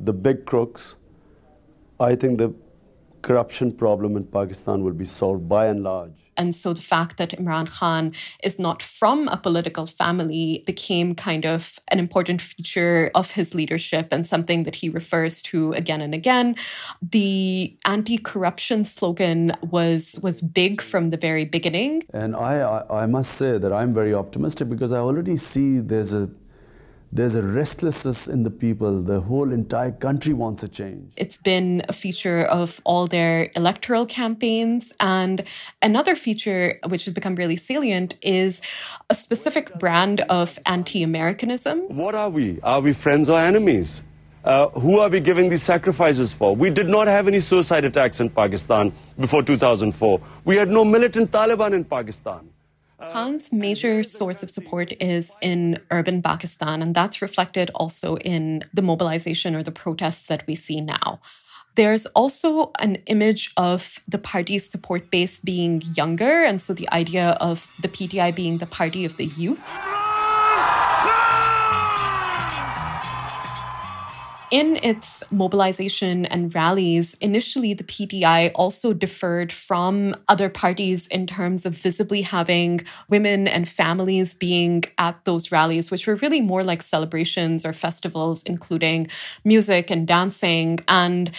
the 0.00 0.12
big 0.12 0.44
crooks, 0.46 0.96
I 1.98 2.14
think 2.14 2.38
the 2.38 2.54
corruption 3.22 3.72
problem 3.72 4.16
in 4.16 4.24
Pakistan 4.24 4.84
will 4.84 4.92
be 4.92 5.04
solved 5.04 5.48
by 5.48 5.66
and 5.66 5.82
large. 5.82 6.12
And 6.36 6.54
so 6.54 6.72
the 6.72 6.82
fact 6.82 7.16
that 7.16 7.30
Imran 7.30 7.68
Khan 7.68 8.12
is 8.44 8.58
not 8.58 8.82
from 8.82 9.26
a 9.28 9.36
political 9.36 9.86
family 9.86 10.62
became 10.66 11.14
kind 11.14 11.46
of 11.46 11.78
an 11.88 11.98
important 11.98 12.42
feature 12.42 13.10
of 13.14 13.32
his 13.32 13.54
leadership 13.54 14.08
and 14.12 14.26
something 14.28 14.64
that 14.64 14.76
he 14.76 14.88
refers 14.88 15.42
to 15.44 15.72
again 15.72 16.00
and 16.00 16.14
again. 16.14 16.54
The 17.00 17.76
anti-corruption 17.84 18.84
slogan 18.84 19.52
was 19.62 20.20
was 20.22 20.40
big 20.40 20.82
from 20.82 21.10
the 21.10 21.16
very 21.16 21.46
beginning. 21.46 22.02
And 22.12 22.36
I, 22.36 22.60
I, 22.60 23.02
I 23.02 23.06
must 23.06 23.32
say 23.32 23.58
that 23.58 23.72
I'm 23.72 23.94
very 23.94 24.14
optimistic 24.14 24.68
because 24.68 24.92
I 24.92 24.98
already 24.98 25.36
see 25.36 25.80
there's 25.80 26.12
a 26.12 26.28
there's 27.16 27.34
a 27.34 27.42
restlessness 27.42 28.28
in 28.28 28.42
the 28.42 28.50
people. 28.50 29.02
The 29.02 29.20
whole 29.20 29.52
entire 29.52 29.92
country 29.92 30.32
wants 30.32 30.62
a 30.62 30.68
change. 30.68 31.12
It's 31.16 31.38
been 31.38 31.82
a 31.88 31.92
feature 31.92 32.42
of 32.42 32.80
all 32.84 33.06
their 33.06 33.50
electoral 33.56 34.06
campaigns. 34.06 34.92
And 35.00 35.44
another 35.82 36.14
feature, 36.14 36.78
which 36.88 37.04
has 37.06 37.14
become 37.14 37.34
really 37.34 37.56
salient, 37.56 38.16
is 38.22 38.60
a 39.10 39.14
specific 39.14 39.78
brand 39.78 40.20
of 40.28 40.58
anti 40.66 41.02
Americanism. 41.02 41.80
What 41.88 42.14
are 42.14 42.30
we? 42.30 42.60
Are 42.62 42.80
we 42.80 42.92
friends 42.92 43.30
or 43.30 43.38
enemies? 43.38 44.02
Uh, 44.44 44.68
who 44.68 45.00
are 45.00 45.08
we 45.08 45.18
giving 45.18 45.48
these 45.48 45.62
sacrifices 45.62 46.32
for? 46.32 46.54
We 46.54 46.70
did 46.70 46.88
not 46.88 47.08
have 47.08 47.26
any 47.26 47.40
suicide 47.40 47.84
attacks 47.84 48.20
in 48.20 48.30
Pakistan 48.30 48.92
before 49.18 49.42
2004. 49.42 50.20
We 50.44 50.56
had 50.56 50.68
no 50.68 50.84
militant 50.84 51.32
Taliban 51.32 51.72
in 51.72 51.84
Pakistan. 51.84 52.48
Khan's 52.98 53.52
major 53.52 54.02
source 54.02 54.42
of 54.42 54.50
support 54.50 54.92
is 55.00 55.36
in 55.42 55.78
urban 55.90 56.22
Pakistan, 56.22 56.82
and 56.82 56.94
that's 56.94 57.20
reflected 57.20 57.70
also 57.74 58.16
in 58.18 58.64
the 58.72 58.82
mobilization 58.82 59.54
or 59.54 59.62
the 59.62 59.72
protests 59.72 60.26
that 60.26 60.46
we 60.46 60.54
see 60.54 60.80
now. 60.80 61.20
There's 61.74 62.06
also 62.06 62.72
an 62.78 62.96
image 63.06 63.52
of 63.58 64.00
the 64.08 64.18
party's 64.18 64.68
support 64.68 65.10
base 65.10 65.38
being 65.38 65.82
younger, 65.94 66.42
and 66.42 66.62
so 66.62 66.72
the 66.72 66.90
idea 66.90 67.36
of 67.40 67.70
the 67.82 67.88
PTI 67.88 68.34
being 68.34 68.58
the 68.58 68.66
party 68.66 69.04
of 69.04 69.18
the 69.18 69.26
youth. 69.26 69.78
In 74.50 74.76
its 74.76 75.24
mobilization 75.32 76.24
and 76.26 76.54
rallies, 76.54 77.14
initially 77.14 77.74
the 77.74 77.82
PTI 77.82 78.52
also 78.54 78.92
differed 78.92 79.52
from 79.52 80.14
other 80.28 80.48
parties 80.48 81.08
in 81.08 81.26
terms 81.26 81.66
of 81.66 81.76
visibly 81.76 82.22
having 82.22 82.82
women 83.08 83.48
and 83.48 83.68
families 83.68 84.34
being 84.34 84.84
at 84.98 85.24
those 85.24 85.50
rallies, 85.50 85.90
which 85.90 86.06
were 86.06 86.14
really 86.16 86.40
more 86.40 86.62
like 86.62 86.80
celebrations 86.80 87.66
or 87.66 87.72
festivals, 87.72 88.44
including 88.44 89.08
music 89.44 89.90
and 89.90 90.06
dancing. 90.06 90.78
And 90.86 91.32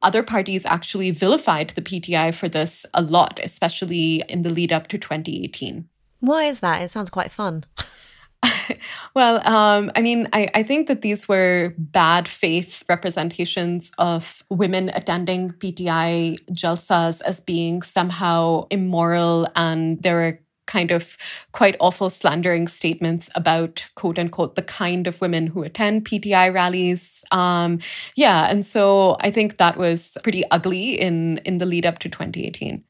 other 0.00 0.22
parties 0.22 0.64
actually 0.64 1.10
vilified 1.10 1.70
the 1.70 1.82
PTI 1.82 2.32
for 2.32 2.48
this 2.48 2.86
a 2.94 3.02
lot, 3.02 3.40
especially 3.42 4.22
in 4.28 4.42
the 4.42 4.50
lead 4.50 4.72
up 4.72 4.86
to 4.88 4.98
2018. 4.98 5.88
Why 6.20 6.44
is 6.44 6.60
that? 6.60 6.82
It 6.82 6.88
sounds 6.88 7.10
quite 7.10 7.32
fun. 7.32 7.64
well, 9.14 9.46
um, 9.46 9.90
I 9.94 10.02
mean, 10.02 10.28
I, 10.32 10.48
I 10.54 10.62
think 10.62 10.88
that 10.88 11.02
these 11.02 11.28
were 11.28 11.74
bad 11.78 12.26
faith 12.26 12.84
representations 12.88 13.92
of 13.98 14.42
women 14.50 14.90
attending 14.94 15.50
PTI 15.50 16.38
jalsas 16.50 17.22
as 17.22 17.40
being 17.40 17.82
somehow 17.82 18.66
immoral, 18.70 19.48
and 19.54 20.02
there 20.02 20.16
were 20.16 20.38
kind 20.66 20.90
of 20.90 21.18
quite 21.52 21.76
awful 21.80 22.08
slandering 22.08 22.68
statements 22.68 23.28
about 23.34 23.86
quote 23.94 24.18
unquote 24.18 24.54
the 24.54 24.62
kind 24.62 25.06
of 25.06 25.20
women 25.20 25.48
who 25.48 25.62
attend 25.62 26.04
PTI 26.04 26.52
rallies. 26.52 27.24
Um, 27.30 27.80
yeah, 28.16 28.50
and 28.50 28.64
so 28.64 29.16
I 29.20 29.30
think 29.30 29.56
that 29.58 29.76
was 29.76 30.16
pretty 30.22 30.44
ugly 30.50 30.98
in 30.98 31.38
in 31.38 31.58
the 31.58 31.66
lead 31.66 31.86
up 31.86 31.98
to 32.00 32.08
2018. 32.08 32.84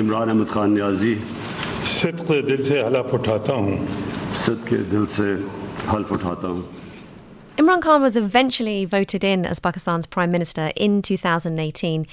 Imran 0.00 0.28
Ahmad 0.28 0.48
Khan 0.52 0.72
Niazi 0.74 1.14
सिद्क 1.90 2.30
दिल 2.46 2.62
से 2.68 2.80
हलफ 2.82 3.14
उठाता 3.14 3.54
हूँ 3.64 3.76
सिद्क 4.44 4.72
दिल 4.94 5.06
से 5.18 5.28
हल्फ 5.92 6.12
उठाता 6.12 6.48
हूँ 6.48 6.64
Imran 7.62 7.80
Khan 7.82 8.02
was 8.02 8.16
eventually 8.16 8.84
voted 8.84 9.22
in 9.22 9.46
as 9.46 9.60
Pakistan's 9.60 10.06
Prime 10.06 10.32
Minister 10.32 10.72
in 10.74 11.02
2018. 11.02 12.06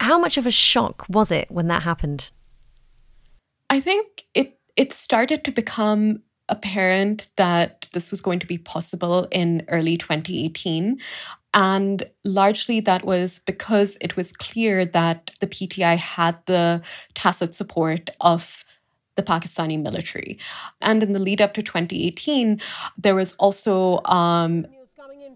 How 0.00 0.18
much 0.18 0.36
of 0.36 0.46
a 0.46 0.50
shock 0.50 1.04
was 1.08 1.30
it 1.30 1.48
when 1.48 1.68
that 1.68 1.82
happened? 1.84 2.30
I 3.70 3.78
think 3.80 4.24
it 4.34 4.58
it 4.76 4.92
started 4.92 5.44
to 5.44 5.52
become 5.52 6.22
apparent 6.48 7.28
that 7.36 7.86
this 7.92 8.10
was 8.10 8.20
going 8.20 8.40
to 8.40 8.46
be 8.46 8.58
possible 8.58 9.28
in 9.30 9.62
early 9.68 9.96
2018. 9.96 10.98
And 11.53 12.03
largely 12.23 12.79
that 12.81 13.05
was 13.05 13.39
because 13.39 13.97
it 14.01 14.15
was 14.17 14.31
clear 14.31 14.85
that 14.85 15.31
the 15.39 15.47
PTI 15.47 15.97
had 15.97 16.37
the 16.45 16.81
tacit 17.13 17.53
support 17.53 18.09
of 18.21 18.65
the 19.15 19.23
Pakistani 19.23 19.79
military. 19.79 20.39
And 20.81 21.03
in 21.03 21.13
the 21.13 21.19
lead 21.19 21.41
up 21.41 21.53
to 21.53 21.61
2018, 21.61 22.59
there 22.97 23.15
was 23.15 23.35
also 23.35 24.01
um, 24.05 24.65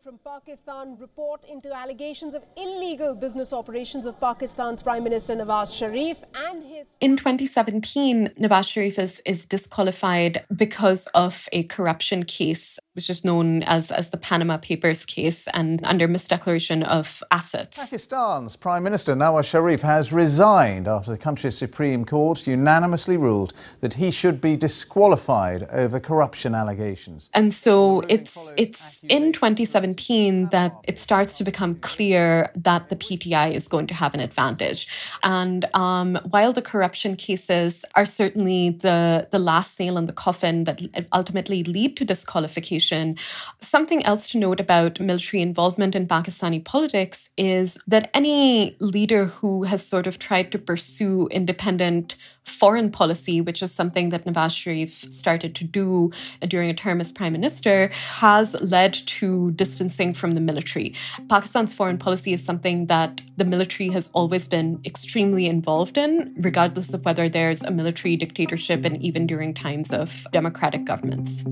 from 0.07 0.19
Pakistan 0.19 0.95
report 0.99 1.43
into 1.43 1.75
allegations 1.75 2.33
of 2.33 2.41
illegal 2.55 3.13
business 3.13 3.51
operations 3.51 4.05
of 4.05 4.17
Pakistan's 4.21 4.81
Prime 4.81 5.03
Minister 5.03 5.35
Nawaz 5.35 5.77
Sharif 5.77 6.23
and 6.33 6.63
his. 6.63 6.95
In 7.01 7.17
2017, 7.17 8.29
Nawaz 8.39 8.71
Sharif 8.71 8.99
is, 8.99 9.21
is 9.25 9.45
disqualified 9.45 10.45
because 10.55 11.07
of 11.07 11.49
a 11.51 11.63
corruption 11.63 12.23
case 12.23 12.79
which 12.93 13.11
is 13.11 13.23
known 13.23 13.61
as, 13.63 13.91
as 13.91 14.09
the 14.09 14.17
Panama 14.17 14.57
Papers 14.57 15.05
case 15.05 15.47
and 15.53 15.81
under 15.83 16.07
misdeclaration 16.07 16.83
of 16.87 17.21
assets. 17.29 17.77
Pakistan's 17.77 18.55
Prime 18.55 18.81
Minister 18.83 19.13
Nawaz 19.13 19.43
Sharif 19.43 19.81
has 19.81 20.13
resigned 20.13 20.87
after 20.87 21.11
the 21.11 21.17
country's 21.17 21.55
Supreme 21.55 22.05
Court 22.05 22.47
unanimously 22.47 23.17
ruled 23.17 23.53
that 23.81 23.95
he 23.95 24.09
should 24.09 24.39
be 24.39 24.55
disqualified 24.55 25.63
over 25.69 25.99
corruption 25.99 26.55
allegations. 26.55 27.29
And 27.35 27.53
so 27.53 28.01
it's 28.07 28.51
it's 28.57 29.03
in 29.03 29.33
2017 29.33 29.97
that 29.98 30.75
it 30.84 31.00
starts 31.00 31.38
to 31.38 31.44
become 31.44 31.75
clear 31.75 32.51
that 32.56 32.89
the 32.89 32.96
PTI 32.96 33.51
is 33.51 33.68
going 33.68 33.88
to 33.88 33.94
have 33.94 34.13
an 34.13 34.20
advantage. 34.20 34.88
And 35.24 35.66
um, 35.74 36.20
while 36.30 36.54
the 36.54 36.62
corruption 36.62 37.16
cases 37.16 37.84
are 37.96 38.06
certainly 38.06 38.70
the, 38.70 39.27
the 39.32 39.39
last 39.39 39.80
nail 39.80 39.98
in 39.98 40.06
the 40.06 40.13
coffin 40.13 40.63
that 40.66 40.82
ultimately 41.12 41.63
lead 41.63 41.98
to 41.98 42.06
disqualification, 42.06 43.18
Something 43.62 44.06
else 44.06 44.30
to 44.30 44.38
note 44.38 44.60
about 44.60 45.00
military 45.00 45.42
involvement 45.42 45.96
in 45.96 46.08
Pakistani 46.08 46.63
politics 46.63 47.30
is 47.38 47.77
that 47.88 48.10
any 48.13 48.75
leader 48.80 49.25
who 49.25 49.63
has 49.63 49.86
sort 49.86 50.08
of 50.08 50.20
tried 50.20 50.51
to 50.51 50.60
pursue 50.60 51.27
independent 51.32 52.16
foreign 52.48 52.89
policy, 52.92 53.42
which 53.42 53.62
is 53.62 53.72
something 53.72 54.10
that 54.10 54.25
Nawaz 54.25 54.56
Sharif 54.56 54.92
started 55.12 55.54
to 55.56 55.63
do 55.63 56.12
uh, 56.42 56.48
during 56.48 56.70
a 56.70 56.74
term 56.74 57.01
as 57.01 57.12
prime 57.12 57.34
minister, 57.34 57.89
has 58.20 58.60
led 58.62 58.94
to 58.94 59.51
distancing 59.51 60.13
from 60.13 60.32
the 60.32 60.39
military. 60.39 60.96
Pakistan's 61.30 61.74
foreign 61.74 61.98
policy 61.98 62.34
is 62.34 62.44
something 62.44 62.88
that 62.88 63.22
the 63.36 63.46
military 63.46 63.89
has 63.89 64.10
always 64.13 64.48
been 64.48 64.80
extremely 64.86 65.46
involved 65.46 65.98
in, 65.98 66.34
regardless 66.38 66.94
of 66.94 67.04
whether 67.06 67.30
there's 67.30 67.62
a 67.63 67.72
military 67.72 68.16
dictatorship 68.16 68.86
and 68.86 69.01
even 69.01 69.27
during 69.27 69.54
times 69.54 69.92
of 69.92 70.25
democratic 70.32 70.86
governments. 70.86 71.46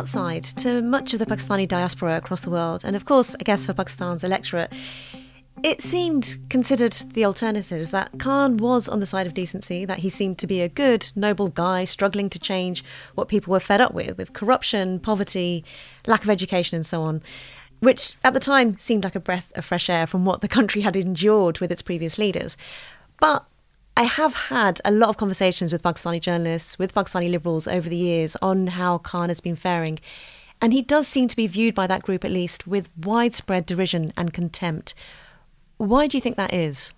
Outside 0.00 0.42
to 0.42 0.80
much 0.80 1.12
of 1.12 1.18
the 1.18 1.26
Pakistani 1.26 1.68
diaspora 1.68 2.16
across 2.16 2.40
the 2.40 2.48
world, 2.48 2.86
and 2.86 2.96
of 2.96 3.04
course, 3.04 3.36
I 3.38 3.42
guess 3.42 3.66
for 3.66 3.74
Pakistan's 3.74 4.24
electorate, 4.24 4.72
it 5.62 5.82
seemed 5.82 6.38
considered 6.48 6.94
the 7.12 7.26
alternatives 7.26 7.90
that 7.90 8.18
Khan 8.18 8.56
was 8.56 8.88
on 8.88 9.00
the 9.00 9.04
side 9.04 9.26
of 9.26 9.34
decency, 9.34 9.84
that 9.84 9.98
he 9.98 10.08
seemed 10.08 10.38
to 10.38 10.46
be 10.46 10.62
a 10.62 10.70
good, 10.70 11.12
noble 11.14 11.48
guy 11.48 11.84
struggling 11.84 12.30
to 12.30 12.38
change 12.38 12.82
what 13.14 13.28
people 13.28 13.50
were 13.50 13.60
fed 13.60 13.82
up 13.82 13.92
with, 13.92 14.16
with 14.16 14.32
corruption, 14.32 15.00
poverty, 15.00 15.66
lack 16.06 16.24
of 16.24 16.30
education, 16.30 16.76
and 16.76 16.86
so 16.86 17.02
on. 17.02 17.20
which 17.80 18.16
at 18.22 18.34
the 18.34 18.40
time 18.40 18.78
seemed 18.78 19.04
like 19.04 19.14
a 19.16 19.20
breath 19.20 19.52
of 19.56 19.64
fresh 19.64 19.90
air 19.90 20.06
from 20.06 20.24
what 20.24 20.40
the 20.40 20.48
country 20.48 20.82
had 20.82 20.96
endured 20.96 21.58
with 21.58 21.72
its 21.72 21.82
previous 21.82 22.18
leaders. 22.18 22.56
But 23.18 23.44
I 24.00 24.04
have 24.04 24.32
had 24.32 24.80
a 24.82 24.90
lot 24.90 25.10
of 25.10 25.18
conversations 25.18 25.74
with 25.74 25.82
Pakistani 25.82 26.22
journalists, 26.22 26.78
with 26.78 26.94
Pakistani 26.94 27.30
liberals 27.30 27.68
over 27.68 27.86
the 27.86 27.98
years 27.98 28.34
on 28.40 28.68
how 28.68 28.96
Khan 28.96 29.28
has 29.28 29.42
been 29.42 29.56
faring. 29.56 29.98
And 30.58 30.72
he 30.72 30.80
does 30.80 31.06
seem 31.06 31.28
to 31.28 31.36
be 31.36 31.46
viewed 31.46 31.74
by 31.74 31.86
that 31.86 32.02
group, 32.02 32.24
at 32.24 32.30
least, 32.30 32.66
with 32.66 32.88
widespread 32.96 33.66
derision 33.66 34.14
and 34.16 34.32
contempt. 34.32 34.94
Why 35.76 36.06
do 36.06 36.16
you 36.16 36.22
think 36.22 36.38
that 36.38 36.54
is? 36.54 36.94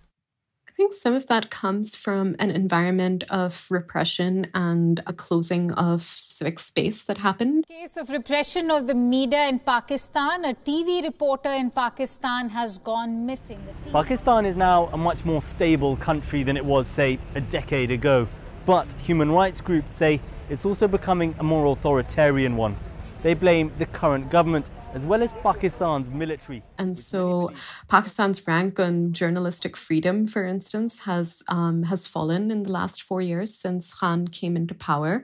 I 0.72 0.74
think 0.74 0.94
some 0.94 1.12
of 1.12 1.26
that 1.26 1.50
comes 1.50 1.94
from 1.94 2.34
an 2.38 2.50
environment 2.50 3.24
of 3.28 3.66
repression 3.68 4.46
and 4.54 5.02
a 5.06 5.12
closing 5.12 5.70
of 5.72 6.00
civic 6.00 6.58
space 6.58 7.02
that 7.02 7.18
happened. 7.18 7.66
Case 7.68 7.98
of 7.98 8.08
repression 8.08 8.70
of 8.70 8.86
the 8.86 8.94
media 8.94 9.48
in 9.48 9.58
Pakistan. 9.58 10.46
A 10.46 10.54
TV 10.54 11.02
reporter 11.02 11.50
in 11.50 11.70
Pakistan 11.70 12.48
has 12.48 12.78
gone 12.78 13.26
missing. 13.26 13.60
Pakistan 13.92 14.46
is 14.46 14.56
now 14.56 14.86
a 14.94 14.96
much 14.96 15.26
more 15.26 15.42
stable 15.42 15.94
country 15.96 16.42
than 16.42 16.56
it 16.56 16.64
was, 16.64 16.86
say, 16.86 17.18
a 17.34 17.42
decade 17.42 17.90
ago. 17.90 18.26
But 18.64 18.94
human 18.94 19.30
rights 19.30 19.60
groups 19.60 19.92
say 19.92 20.22
it's 20.48 20.64
also 20.64 20.88
becoming 20.88 21.34
a 21.38 21.42
more 21.42 21.66
authoritarian 21.66 22.56
one. 22.56 22.78
They 23.22 23.34
blame 23.34 23.72
the 23.78 23.86
current 23.86 24.30
government 24.30 24.70
as 24.94 25.06
well 25.06 25.22
as 25.22 25.32
Pakistan's 25.34 26.10
military. 26.10 26.62
And 26.78 26.98
so, 26.98 27.52
Pakistan's 27.88 28.46
rank 28.46 28.78
on 28.78 29.12
journalistic 29.12 29.76
freedom, 29.76 30.26
for 30.26 30.44
instance, 30.44 31.04
has 31.04 31.42
um, 31.48 31.84
has 31.84 32.06
fallen 32.06 32.50
in 32.50 32.64
the 32.64 32.72
last 32.72 33.02
four 33.02 33.22
years 33.22 33.54
since 33.54 33.94
Khan 33.94 34.28
came 34.28 34.56
into 34.56 34.74
power 34.74 35.22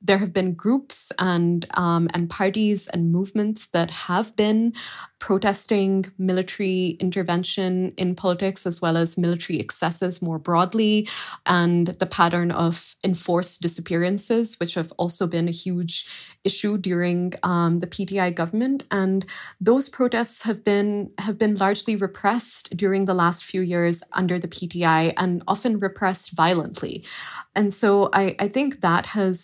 there 0.00 0.18
have 0.18 0.32
been 0.32 0.54
groups 0.54 1.12
and 1.18 1.66
um, 1.74 2.08
and 2.14 2.30
parties 2.30 2.86
and 2.88 3.12
movements 3.12 3.68
that 3.68 3.90
have 3.90 4.34
been 4.36 4.72
protesting 5.18 6.06
military 6.18 6.90
intervention 7.00 7.92
in 7.96 8.14
politics 8.14 8.66
as 8.66 8.80
well 8.80 8.96
as 8.96 9.18
military 9.18 9.58
excesses 9.58 10.22
more 10.22 10.38
broadly 10.38 11.08
and 11.46 11.88
the 11.98 12.06
pattern 12.06 12.52
of 12.52 12.94
enforced 13.02 13.60
disappearances 13.60 14.60
which 14.60 14.74
have 14.74 14.92
also 14.98 15.26
been 15.26 15.48
a 15.48 15.52
huge 15.52 16.08
issue 16.44 16.78
during 16.78 17.32
um, 17.42 17.80
the 17.80 17.86
PTI 17.86 18.34
government. 18.34 18.84
And 18.90 19.26
those 19.60 19.86
protests 19.88 20.38
have 20.48 20.60
been 20.70 21.10
have 21.18 21.36
been 21.38 21.56
largely 21.64 21.94
repressed 21.96 22.64
during 22.82 23.02
the 23.04 23.18
last 23.22 23.40
few 23.44 23.62
years 23.74 23.96
under 24.20 24.36
the 24.38 24.52
PTI 24.56 25.02
and 25.16 25.42
often 25.52 25.72
repressed 25.88 26.28
violently. 26.44 26.94
And 27.54 27.74
so 27.74 27.90
I, 28.12 28.24
I 28.38 28.48
think 28.56 28.80
that 28.80 29.04
has 29.18 29.34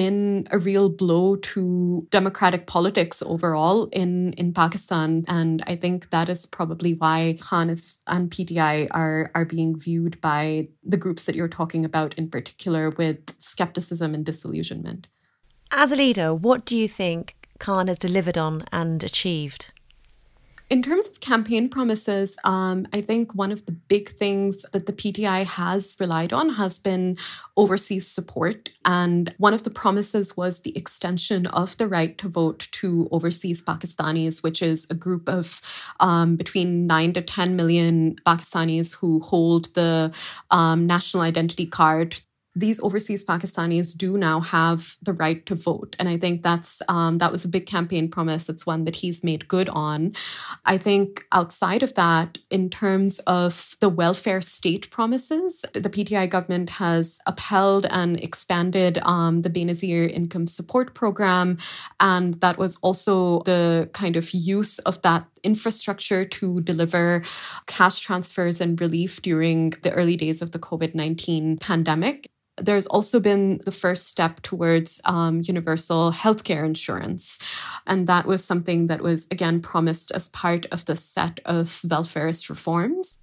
been 0.00 0.03
a 0.50 0.58
real 0.58 0.88
blow 0.88 1.36
to 1.36 2.06
democratic 2.10 2.66
politics 2.66 3.22
overall 3.22 3.86
in, 3.92 4.32
in 4.34 4.52
Pakistan. 4.52 5.24
And 5.28 5.62
I 5.66 5.76
think 5.76 6.10
that 6.10 6.28
is 6.28 6.46
probably 6.46 6.94
why 6.94 7.38
Khan 7.40 7.70
is, 7.70 7.98
and 8.06 8.30
PTI 8.30 8.88
are, 8.90 9.30
are 9.34 9.44
being 9.44 9.78
viewed 9.78 10.20
by 10.20 10.68
the 10.82 10.96
groups 10.96 11.24
that 11.24 11.34
you're 11.34 11.48
talking 11.48 11.84
about 11.84 12.14
in 12.14 12.28
particular 12.28 12.90
with 12.90 13.34
skepticism 13.38 14.14
and 14.14 14.24
disillusionment. 14.24 15.06
As 15.70 15.92
a 15.92 15.96
leader, 15.96 16.34
what 16.34 16.64
do 16.64 16.76
you 16.76 16.88
think 16.88 17.36
Khan 17.58 17.88
has 17.88 17.98
delivered 17.98 18.38
on 18.38 18.64
and 18.72 19.02
achieved? 19.02 19.72
In 20.70 20.82
terms 20.82 21.06
of 21.06 21.20
campaign 21.20 21.68
promises, 21.68 22.38
um, 22.42 22.86
I 22.92 23.02
think 23.02 23.34
one 23.34 23.52
of 23.52 23.66
the 23.66 23.72
big 23.72 24.16
things 24.16 24.64
that 24.72 24.86
the 24.86 24.94
PTI 24.94 25.44
has 25.44 25.94
relied 26.00 26.32
on 26.32 26.54
has 26.54 26.78
been 26.78 27.18
overseas 27.54 28.10
support. 28.10 28.70
And 28.82 29.34
one 29.36 29.52
of 29.52 29.64
the 29.64 29.70
promises 29.70 30.38
was 30.38 30.60
the 30.60 30.76
extension 30.76 31.46
of 31.48 31.76
the 31.76 31.86
right 31.86 32.16
to 32.16 32.30
vote 32.30 32.68
to 32.72 33.08
overseas 33.12 33.62
Pakistanis, 33.62 34.42
which 34.42 34.62
is 34.62 34.86
a 34.88 34.94
group 34.94 35.28
of 35.28 35.60
um, 36.00 36.36
between 36.36 36.86
9 36.86 37.12
to 37.12 37.22
10 37.22 37.56
million 37.56 38.16
Pakistanis 38.26 38.94
who 38.94 39.20
hold 39.20 39.72
the 39.74 40.12
um, 40.50 40.86
national 40.86 41.22
identity 41.22 41.66
card 41.66 42.22
these 42.56 42.80
overseas 42.80 43.24
Pakistanis 43.24 43.96
do 43.96 44.16
now 44.16 44.40
have 44.40 44.96
the 45.02 45.12
right 45.12 45.44
to 45.46 45.54
vote, 45.54 45.96
and 45.98 46.08
I 46.08 46.16
think 46.16 46.42
that's 46.42 46.80
um, 46.88 47.18
that 47.18 47.32
was 47.32 47.44
a 47.44 47.48
big 47.48 47.66
campaign 47.66 48.08
promise. 48.08 48.48
It's 48.48 48.64
one 48.66 48.84
that 48.84 48.96
he's 48.96 49.24
made 49.24 49.48
good 49.48 49.68
on. 49.70 50.14
I 50.64 50.78
think 50.78 51.24
outside 51.32 51.82
of 51.82 51.94
that, 51.94 52.38
in 52.50 52.70
terms 52.70 53.18
of 53.20 53.76
the 53.80 53.88
welfare 53.88 54.40
state 54.40 54.90
promises, 54.90 55.64
the 55.72 55.90
PTI 55.90 56.30
government 56.30 56.70
has 56.70 57.18
upheld 57.26 57.86
and 57.90 58.20
expanded 58.20 58.98
um, 59.02 59.40
the 59.40 59.50
Benazir 59.50 60.10
Income 60.10 60.46
Support 60.46 60.94
Program, 60.94 61.58
and 61.98 62.34
that 62.34 62.56
was 62.56 62.76
also 62.76 63.42
the 63.42 63.90
kind 63.92 64.16
of 64.16 64.32
use 64.32 64.78
of 64.80 65.02
that 65.02 65.26
infrastructure 65.42 66.24
to 66.24 66.60
deliver 66.62 67.22
cash 67.66 68.00
transfers 68.00 68.60
and 68.60 68.80
relief 68.80 69.20
during 69.22 69.70
the 69.82 69.92
early 69.92 70.16
days 70.16 70.40
of 70.40 70.52
the 70.52 70.58
COVID 70.58 70.94
19 70.94 71.58
pandemic 71.58 72.26
there's 72.56 72.86
also 72.86 73.18
been 73.18 73.60
the 73.64 73.72
first 73.72 74.06
step 74.06 74.40
towards 74.42 75.00
um, 75.04 75.42
universal 75.44 76.12
healthcare 76.12 76.64
insurance. 76.64 77.38
And 77.86 78.06
that 78.06 78.26
was 78.26 78.44
something 78.44 78.86
that 78.86 79.02
was, 79.02 79.26
again, 79.30 79.60
promised 79.60 80.10
as 80.12 80.28
part 80.28 80.66
of 80.66 80.84
the 80.84 80.96
set 80.96 81.40
of 81.44 81.80
welfarist 81.84 82.48
reforms. 82.48 83.18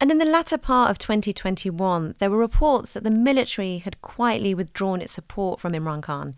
And 0.00 0.10
in 0.10 0.18
the 0.18 0.24
latter 0.24 0.58
part 0.58 0.90
of 0.90 0.98
2021, 0.98 2.16
there 2.18 2.30
were 2.30 2.38
reports 2.38 2.94
that 2.94 3.04
the 3.04 3.10
military 3.10 3.78
had 3.78 4.02
quietly 4.02 4.54
withdrawn 4.54 5.00
its 5.00 5.12
support 5.12 5.60
from 5.60 5.72
Imran 5.72 6.02
Khan. 6.02 6.34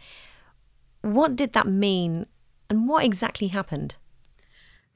What 1.02 1.36
did 1.36 1.52
that 1.52 1.66
mean, 1.66 2.26
and 2.68 2.88
what 2.88 3.04
exactly 3.04 3.48
happened? 3.48 3.94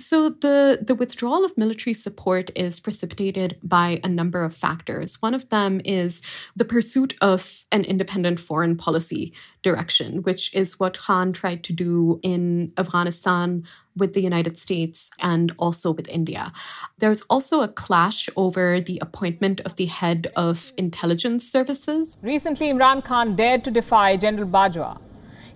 So 0.00 0.30
the 0.30 0.78
the 0.80 0.94
withdrawal 0.94 1.44
of 1.44 1.56
military 1.58 1.92
support 1.92 2.50
is 2.56 2.80
precipitated 2.80 3.58
by 3.62 4.00
a 4.02 4.08
number 4.08 4.42
of 4.42 4.56
factors. 4.56 5.20
One 5.20 5.34
of 5.34 5.48
them 5.50 5.80
is 5.84 6.22
the 6.56 6.64
pursuit 6.64 7.14
of 7.20 7.66
an 7.70 7.84
independent 7.84 8.40
foreign 8.40 8.76
policy 8.76 9.34
direction, 9.62 10.22
which 10.22 10.54
is 10.54 10.80
what 10.80 10.96
Khan 10.96 11.32
tried 11.32 11.62
to 11.64 11.72
do 11.74 12.18
in 12.22 12.72
Afghanistan 12.78 13.64
with 13.94 14.14
the 14.14 14.22
United 14.22 14.58
States 14.58 15.10
and 15.18 15.52
also 15.58 15.90
with 15.92 16.08
India. 16.08 16.52
There's 16.98 17.22
also 17.22 17.60
a 17.60 17.68
clash 17.68 18.30
over 18.36 18.80
the 18.80 18.98
appointment 19.02 19.60
of 19.62 19.76
the 19.76 19.86
head 19.86 20.28
of 20.34 20.72
intelligence 20.78 21.46
services. 21.46 22.16
Recently, 22.22 22.72
Imran 22.72 23.04
Khan 23.04 23.36
dared 23.36 23.64
to 23.64 23.70
defy 23.70 24.16
General 24.16 24.48
Bajwa 24.48 25.09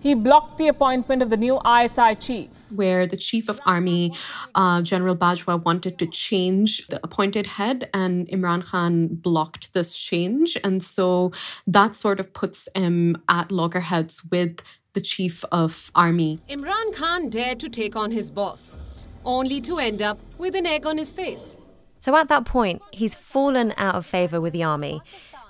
he 0.05 0.13
blocked 0.13 0.59
the 0.59 0.67
appointment 0.67 1.23
of 1.23 1.31
the 1.31 1.35
new 1.35 1.59
ISI 1.65 2.13
chief. 2.13 2.49
Where 2.75 3.07
the 3.07 3.17
chief 3.17 3.49
of 3.49 3.59
army, 3.65 4.13
uh, 4.53 4.83
General 4.83 5.15
Bajwa, 5.15 5.63
wanted 5.63 5.97
to 5.97 6.05
change 6.05 6.85
the 6.89 6.99
appointed 7.03 7.47
head, 7.47 7.89
and 7.91 8.27
Imran 8.27 8.63
Khan 8.63 9.07
blocked 9.07 9.73
this 9.73 9.95
change. 9.95 10.59
And 10.63 10.85
so 10.85 11.31
that 11.65 11.95
sort 11.95 12.19
of 12.19 12.31
puts 12.33 12.69
him 12.75 13.17
at 13.29 13.51
loggerheads 13.51 14.23
with 14.29 14.61
the 14.93 15.01
chief 15.01 15.43
of 15.51 15.89
army. 15.95 16.39
Imran 16.47 16.93
Khan 16.93 17.29
dared 17.29 17.59
to 17.61 17.67
take 17.67 17.95
on 17.95 18.11
his 18.11 18.29
boss, 18.29 18.79
only 19.25 19.59
to 19.61 19.79
end 19.79 20.03
up 20.03 20.19
with 20.37 20.53
an 20.55 20.67
egg 20.67 20.85
on 20.85 20.99
his 20.99 21.11
face. 21.13 21.57
So 21.99 22.15
at 22.15 22.27
that 22.27 22.45
point, 22.45 22.83
he's 22.91 23.15
fallen 23.15 23.73
out 23.75 23.95
of 23.95 24.05
favour 24.05 24.39
with 24.39 24.53
the 24.53 24.61
army. 24.61 25.01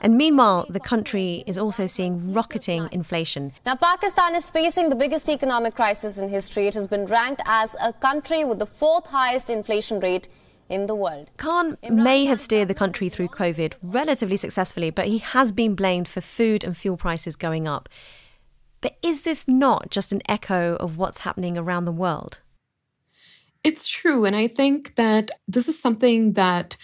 And 0.05 0.19
meanwhile, 0.19 0.67
the 0.69 0.79
country 0.79 1.43
is 1.47 1.57
also 1.57 1.87
seeing 1.87 2.31
rocketing 2.31 2.87
inflation. 2.91 3.53
Now, 3.65 3.73
Pakistan 3.73 4.35
is 4.35 4.51
facing 4.51 4.89
the 4.89 4.95
biggest 4.95 5.27
economic 5.27 5.73
crisis 5.73 6.19
in 6.19 6.29
history. 6.29 6.67
It 6.67 6.75
has 6.75 6.87
been 6.87 7.07
ranked 7.07 7.41
as 7.47 7.75
a 7.81 7.91
country 7.91 8.43
with 8.45 8.59
the 8.59 8.67
fourth 8.67 9.07
highest 9.07 9.49
inflation 9.49 9.99
rate 9.99 10.27
in 10.69 10.85
the 10.85 10.93
world. 10.93 11.31
Khan 11.37 11.79
may 11.89 12.25
have 12.25 12.39
steered 12.39 12.67
the 12.67 12.75
country 12.75 13.09
through 13.09 13.29
COVID 13.29 13.73
relatively 13.81 14.37
successfully, 14.37 14.91
but 14.91 15.07
he 15.07 15.17
has 15.17 15.51
been 15.51 15.73
blamed 15.73 16.07
for 16.07 16.21
food 16.21 16.63
and 16.63 16.77
fuel 16.77 16.97
prices 16.97 17.35
going 17.35 17.67
up. 17.67 17.89
But 18.81 18.97
is 19.01 19.23
this 19.23 19.47
not 19.47 19.89
just 19.89 20.11
an 20.11 20.21
echo 20.29 20.75
of 20.75 20.99
what's 20.99 21.21
happening 21.21 21.57
around 21.57 21.85
the 21.85 21.91
world? 21.91 22.41
It's 23.63 23.87
true. 23.87 24.25
And 24.25 24.35
I 24.35 24.49
think 24.49 24.97
that 24.97 25.31
this 25.47 25.67
is 25.67 25.81
something 25.81 26.33
that 26.33 26.77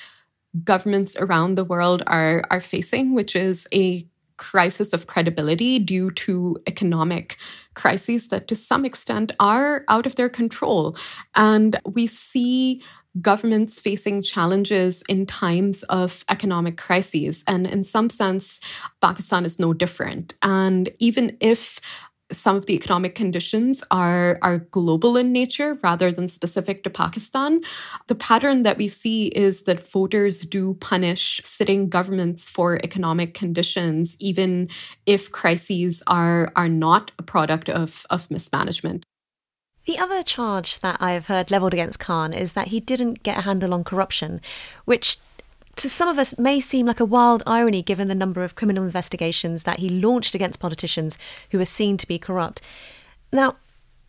governments 0.64 1.16
around 1.18 1.56
the 1.56 1.66
world 1.66 2.04
are 2.08 2.44
are 2.50 2.62
facing, 2.62 3.14
which 3.14 3.36
is 3.36 3.68
a 3.74 4.08
crisis 4.38 4.92
of 4.92 5.06
credibility 5.06 5.78
due 5.78 6.10
to 6.10 6.58
economic 6.66 7.38
crises 7.76 8.30
that 8.30 8.48
to 8.48 8.56
some 8.56 8.86
extent 8.86 9.32
are 9.40 9.86
out 9.88 10.08
of 10.08 10.16
their 10.16 10.30
control. 10.30 10.98
And 11.36 11.80
we 11.86 12.08
see 12.08 12.82
governments 13.22 13.80
facing 13.80 14.24
challenges 14.24 15.04
in 15.08 15.28
times 15.28 15.84
of 15.84 16.26
economic 16.28 16.78
crises. 16.78 17.44
And 17.46 17.68
in 17.68 17.84
some 17.84 18.10
sense, 18.10 18.62
Pakistan 19.00 19.46
is 19.46 19.60
no 19.60 19.74
different. 19.74 20.34
And 20.42 20.90
even 20.98 21.38
if 21.40 21.80
some 22.32 22.56
of 22.56 22.66
the 22.66 22.74
economic 22.74 23.16
conditions 23.16 23.84
are, 23.92 24.40
are 24.42 24.60
global 24.60 25.18
in 25.18 25.32
nature 25.32 25.78
rather 25.84 26.12
than 26.12 26.30
specific 26.30 26.84
to 26.84 26.90
Pakistan. 26.90 27.62
The 28.08 28.16
pattern 28.16 28.64
that 28.64 28.78
we 28.78 28.88
see 28.88 29.28
is 29.28 29.64
that 29.64 29.88
voters 29.88 30.42
do 30.42 30.76
punish 30.76 31.42
sitting 31.44 31.90
governments 31.90 32.50
for 32.50 32.80
economic 32.84 33.34
conditions, 33.34 34.16
even 34.20 34.70
if 35.06 35.32
crises 35.32 36.02
are, 36.08 36.52
are 36.56 36.70
not 36.70 37.12
a 37.20 37.24
product 37.24 37.70
of, 37.70 38.06
of 38.10 38.30
mismanagement. 38.32 39.06
The 39.86 39.98
other 39.98 40.22
charge 40.22 40.80
that 40.80 40.98
I 41.00 41.12
have 41.14 41.26
heard 41.26 41.50
levelled 41.50 41.74
against 41.74 42.00
Khan 42.00 42.34
is 42.34 42.54
that 42.54 42.68
he 42.68 42.80
didn't 42.80 43.24
get 43.24 43.40
a 43.40 43.42
handle 43.42 43.74
on 43.74 43.84
corruption, 43.84 44.40
which 44.86 45.18
to 45.78 45.90
some 45.90 46.10
of 46.10 46.18
us 46.18 46.38
may 46.38 46.60
seem 46.60 46.86
like 46.86 47.00
a 47.00 47.06
wild 47.06 47.44
irony 47.48 47.82
given 47.82 48.08
the 48.08 48.16
number 48.16 48.44
of 48.44 48.56
criminal 48.56 48.84
investigations 48.84 49.64
that 49.64 49.80
he 49.80 49.90
launched 49.90 50.36
against 50.36 50.60
politicians 50.60 51.18
who 51.52 51.58
were 51.58 51.66
seen 51.66 51.98
to 51.98 52.08
be 52.08 52.20
corrupt. 52.20 52.62
Now, 53.32 53.56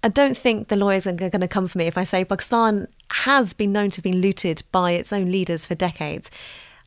I 0.02 0.08
don't 0.08 0.36
think 0.36 0.68
the 0.68 0.76
lawyers 0.76 1.06
are 1.06 1.12
going 1.12 1.30
to 1.30 1.48
come 1.48 1.68
for 1.68 1.78
me 1.78 1.86
if 1.86 1.96
I 1.96 2.04
say 2.04 2.24
Pakistan 2.24 2.88
has 3.10 3.52
been 3.52 3.72
known 3.72 3.90
to 3.90 3.98
have 3.98 4.04
been 4.04 4.20
looted 4.20 4.62
by 4.72 4.92
its 4.92 5.12
own 5.12 5.30
leaders 5.30 5.64
for 5.64 5.76
decades. 5.76 6.30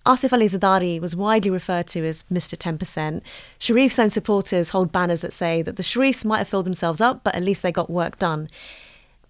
Asif 0.06 0.34
Ali 0.34 0.46
Zardari 0.48 1.00
was 1.00 1.16
widely 1.16 1.50
referred 1.50 1.88
to 1.88 2.06
as 2.06 2.24
Mr. 2.32 2.56
10%. 2.56 3.22
Sharif's 3.60 3.98
own 3.98 4.10
supporters 4.10 4.70
hold 4.70 4.92
banners 4.92 5.22
that 5.22 5.34
say 5.34 5.62
that 5.62 5.78
the 5.78 5.84
Sharifs 5.84 6.26
might 6.26 6.40
have 6.40 6.48
filled 6.48 6.66
themselves 6.66 7.02
up, 7.02 7.24
but 7.24 7.34
at 7.34 7.42
least 7.42 7.64
they 7.64 7.72
got 7.72 7.90
work 7.90 8.20
done. 8.20 8.50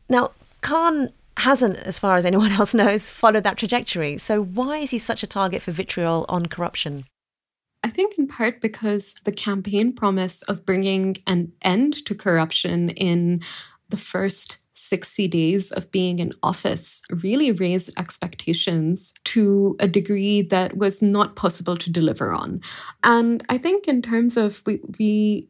Now, 0.10 0.32
Khan 0.62 1.14
hasn't, 1.38 1.78
as 1.80 2.00
far 2.00 2.16
as 2.16 2.26
anyone 2.26 2.52
else 2.60 2.74
knows, 2.74 3.10
followed 3.10 3.44
that 3.44 3.58
trajectory. 3.58 4.18
So 4.18 4.44
why 4.44 4.78
is 4.78 4.92
he 4.92 4.98
such 4.98 5.24
a 5.24 5.28
target 5.28 5.62
for 5.62 5.72
vitriol 5.72 6.26
on 6.30 6.46
corruption? 6.48 7.06
I 7.84 7.90
think 7.90 8.18
in 8.18 8.28
part 8.28 8.62
because 8.62 9.14
the 9.26 9.32
campaign 9.32 9.94
promise 9.94 10.42
of 10.44 10.66
bringing 10.66 11.18
an 11.28 11.52
end 11.62 12.04
to 12.06 12.16
corruption 12.16 12.90
in 12.90 13.42
the 13.90 13.98
first 13.98 14.58
60 14.74 15.28
days 15.30 15.72
of 15.72 15.90
being 15.92 16.20
in 16.20 16.32
office 16.44 17.02
really 17.10 17.52
raised 17.52 17.98
expectations 17.98 19.14
to 19.24 19.76
a 19.80 19.88
degree 19.88 20.42
that 20.42 20.78
was 20.78 21.02
not 21.02 21.36
possible 21.36 21.78
to 21.78 21.90
deliver 21.90 22.32
on. 22.32 22.62
And 23.04 23.44
I 23.50 23.58
think, 23.58 23.88
in 23.88 24.02
terms 24.02 24.36
of 24.36 24.62
we, 24.66 24.80
we 25.00 25.48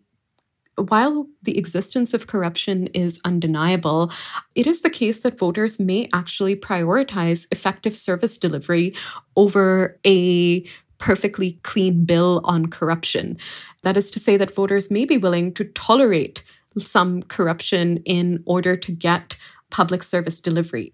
while 0.77 1.27
the 1.43 1.57
existence 1.57 2.13
of 2.13 2.27
corruption 2.27 2.87
is 2.87 3.21
undeniable, 3.23 4.11
it 4.55 4.67
is 4.67 4.81
the 4.81 4.89
case 4.89 5.19
that 5.19 5.39
voters 5.39 5.79
may 5.79 6.09
actually 6.13 6.55
prioritize 6.55 7.47
effective 7.51 7.95
service 7.95 8.37
delivery 8.37 8.93
over 9.35 9.99
a 10.05 10.65
perfectly 10.97 11.59
clean 11.63 12.05
bill 12.05 12.41
on 12.43 12.67
corruption. 12.67 13.37
That 13.83 13.97
is 13.97 14.11
to 14.11 14.19
say, 14.19 14.37
that 14.37 14.55
voters 14.55 14.91
may 14.91 15.05
be 15.05 15.17
willing 15.17 15.53
to 15.53 15.65
tolerate 15.65 16.43
some 16.77 17.23
corruption 17.23 17.97
in 18.05 18.43
order 18.45 18.75
to 18.75 18.91
get 18.91 19.37
public 19.69 20.03
service 20.03 20.41
delivery. 20.41 20.93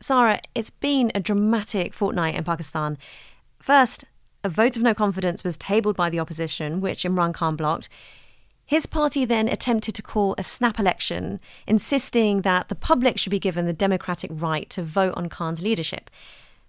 Sarah, 0.00 0.40
it's 0.54 0.70
been 0.70 1.10
a 1.14 1.20
dramatic 1.20 1.92
fortnight 1.92 2.34
in 2.34 2.44
Pakistan. 2.44 2.98
First, 3.58 4.04
a 4.44 4.48
vote 4.48 4.76
of 4.76 4.82
no 4.82 4.94
confidence 4.94 5.42
was 5.42 5.56
tabled 5.56 5.96
by 5.96 6.08
the 6.08 6.20
opposition, 6.20 6.80
which 6.80 7.02
Imran 7.02 7.34
Khan 7.34 7.56
blocked. 7.56 7.88
His 8.68 8.84
party 8.84 9.24
then 9.24 9.48
attempted 9.48 9.94
to 9.94 10.02
call 10.02 10.34
a 10.36 10.42
snap 10.42 10.78
election, 10.78 11.40
insisting 11.66 12.42
that 12.42 12.68
the 12.68 12.74
public 12.74 13.18
should 13.18 13.30
be 13.30 13.38
given 13.38 13.64
the 13.64 13.72
democratic 13.72 14.30
right 14.30 14.68
to 14.68 14.82
vote 14.82 15.14
on 15.16 15.30
Khan's 15.30 15.62
leadership. 15.62 16.10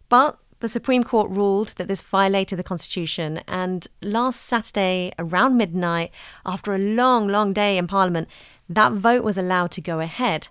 But 0.07 0.37
the 0.61 0.69
Supreme 0.69 1.03
Court 1.03 1.29
ruled 1.29 1.73
that 1.75 1.89
this 1.89 2.01
violated 2.01 2.57
the 2.57 2.63
Constitution, 2.63 3.41
and 3.49 3.85
last 4.01 4.39
Saturday, 4.43 5.11
around 5.19 5.57
midnight, 5.57 6.11
after 6.45 6.73
a 6.73 6.79
long, 6.79 7.27
long 7.27 7.51
day 7.51 7.77
in 7.77 7.85
Parliament, 7.85 8.29
that 8.69 8.93
vote 8.93 9.25
was 9.25 9.37
allowed 9.37 9.71
to 9.71 9.81
go 9.81 9.99
ahead. 9.99 10.47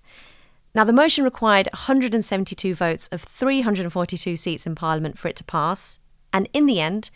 Now, 0.74 0.84
the 0.84 0.92
motion 0.92 1.24
required 1.24 1.70
172 1.72 2.74
votes 2.74 3.08
of 3.08 3.22
342 3.22 4.36
seats 4.36 4.66
in 4.66 4.74
Parliament 4.74 5.16
for 5.18 5.28
it 5.28 5.36
to 5.36 5.44
pass, 5.44 5.98
and 6.30 6.46
in 6.52 6.66
the 6.66 6.78
end, 6.78 7.10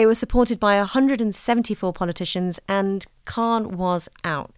it 0.00 0.06
was 0.06 0.18
supported 0.18 0.58
by 0.58 0.78
174 0.78 1.92
politicians, 1.92 2.58
and 2.66 3.04
Khan 3.26 3.76
was 3.76 4.08
out. 4.24 4.50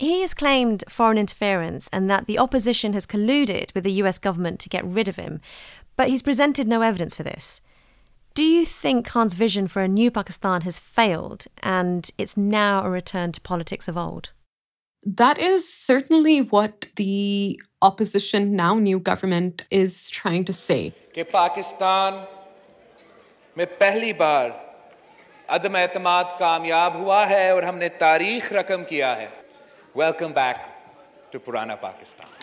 He 0.00 0.20
has 0.22 0.34
claimed 0.34 0.82
foreign 0.88 1.16
interference 1.16 1.88
and 1.92 2.10
that 2.10 2.26
the 2.26 2.40
opposition 2.40 2.92
has 2.92 3.06
colluded 3.06 3.72
with 3.72 3.84
the 3.84 3.92
US 4.02 4.18
government 4.18 4.58
to 4.58 4.68
get 4.68 4.84
rid 4.84 5.06
of 5.06 5.14
him, 5.14 5.40
but 5.96 6.08
he's 6.08 6.24
presented 6.24 6.66
no 6.66 6.82
evidence 6.82 7.14
for 7.14 7.22
this. 7.22 7.60
Do 8.34 8.42
you 8.42 8.66
think 8.66 9.06
Khan's 9.06 9.34
vision 9.34 9.68
for 9.68 9.80
a 9.80 9.86
new 9.86 10.10
Pakistan 10.10 10.62
has 10.62 10.80
failed 10.80 11.44
and 11.62 12.10
it's 12.18 12.36
now 12.36 12.82
a 12.82 12.90
return 12.90 13.30
to 13.30 13.40
politics 13.42 13.86
of 13.86 13.96
old? 13.96 14.30
That 15.06 15.38
is 15.38 15.72
certainly 15.72 16.42
what 16.42 16.86
the 16.96 17.60
opposition, 17.80 18.56
now 18.56 18.74
new 18.74 18.98
government, 18.98 19.62
is 19.70 20.10
trying 20.10 20.44
to 20.46 20.52
say. 20.52 20.92
Pakistan 21.30 22.26
में 23.58 23.66
पहली 23.78 24.12
बार 24.20 24.50
अदम 25.56 25.76
एतमाद 25.76 26.36
कामयाब 26.38 26.96
हुआ 27.00 27.24
है 27.26 27.54
और 27.54 27.64
हमने 27.64 27.88
तारीख 28.02 28.52
रकम 28.52 28.84
किया 28.90 29.12
है 29.14 29.28
वेलकम 29.96 30.32
बैक 30.38 30.62
टू 31.32 31.38
पुराना 31.48 31.74
Pakistan 31.84 32.40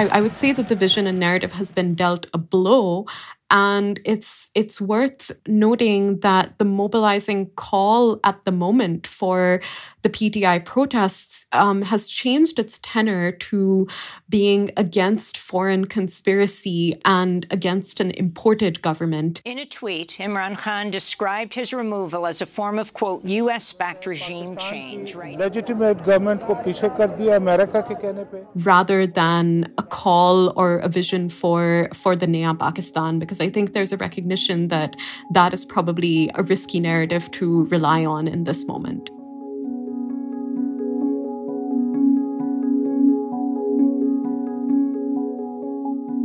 I, 0.00 0.02
I 0.16 0.20
would 0.24 0.36
say 0.40 0.50
that 0.58 0.68
the 0.68 0.76
vision 0.80 1.06
and 1.10 1.20
narrative 1.20 1.52
has 1.52 1.70
been 1.78 1.94
dealt 1.94 2.26
a 2.36 2.38
blow 2.54 3.06
and 3.50 4.00
it's 4.04 4.50
it's 4.54 4.80
worth 4.80 5.32
noting 5.46 6.20
that 6.20 6.58
the 6.58 6.64
mobilizing 6.64 7.50
call 7.56 8.20
at 8.24 8.44
the 8.44 8.52
moment 8.52 9.06
for 9.06 9.60
the 10.02 10.08
PTI 10.08 10.64
protests 10.64 11.46
um, 11.52 11.82
has 11.82 12.08
changed 12.08 12.58
its 12.58 12.78
tenor 12.82 13.32
to 13.32 13.88
being 14.28 14.70
against 14.76 15.36
foreign 15.36 15.84
conspiracy 15.84 17.00
and 17.04 17.46
against 17.50 18.00
an 18.00 18.12
imported 18.12 18.80
government. 18.82 19.42
In 19.44 19.58
a 19.58 19.66
tweet, 19.66 20.16
Imran 20.18 20.56
Khan 20.56 20.90
described 20.90 21.54
his 21.54 21.72
removal 21.72 22.26
as 22.26 22.40
a 22.40 22.46
form 22.46 22.78
of 22.78 22.94
quote 22.94 23.24
U.S. 23.24 23.72
backed 23.72 24.06
regime 24.06 24.56
change. 24.56 25.14
Right? 25.14 25.36
Legitimate 25.36 25.98
government 26.04 26.40
ko 26.42 26.54
kar 26.54 27.08
diya 27.18 27.36
America 27.36 27.82
ke 27.82 27.98
kehne 28.00 28.30
pe. 28.30 28.42
Rather 28.54 29.06
than 29.06 29.72
a 29.76 29.82
call 29.82 30.52
or 30.56 30.78
a 30.78 30.88
vision 30.88 31.28
for 31.28 31.88
for 31.94 32.14
the 32.14 32.26
Naya 32.26 32.54
Pakistan, 32.54 33.18
because 33.18 33.39
I 33.40 33.50
think 33.50 33.72
there's 33.72 33.92
a 33.92 33.96
recognition 33.96 34.68
that 34.68 34.96
that 35.30 35.54
is 35.54 35.64
probably 35.64 36.30
a 36.34 36.42
risky 36.42 36.80
narrative 36.80 37.30
to 37.32 37.64
rely 37.66 38.04
on 38.04 38.28
in 38.28 38.44
this 38.44 38.66
moment. 38.66 39.10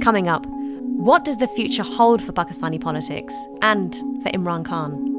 Coming 0.04 0.28
up, 0.28 0.46
what 0.48 1.26
does 1.26 1.38
the 1.38 1.48
future 1.48 1.84
hold 1.84 2.22
for 2.22 2.32
Pakistani 2.32 2.80
politics 2.80 3.34
and 3.62 3.96
for 4.22 4.30
Imran 4.32 4.64
Khan? 4.64 5.12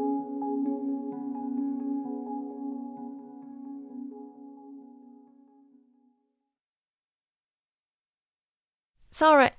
Sarah, 9.10 9.50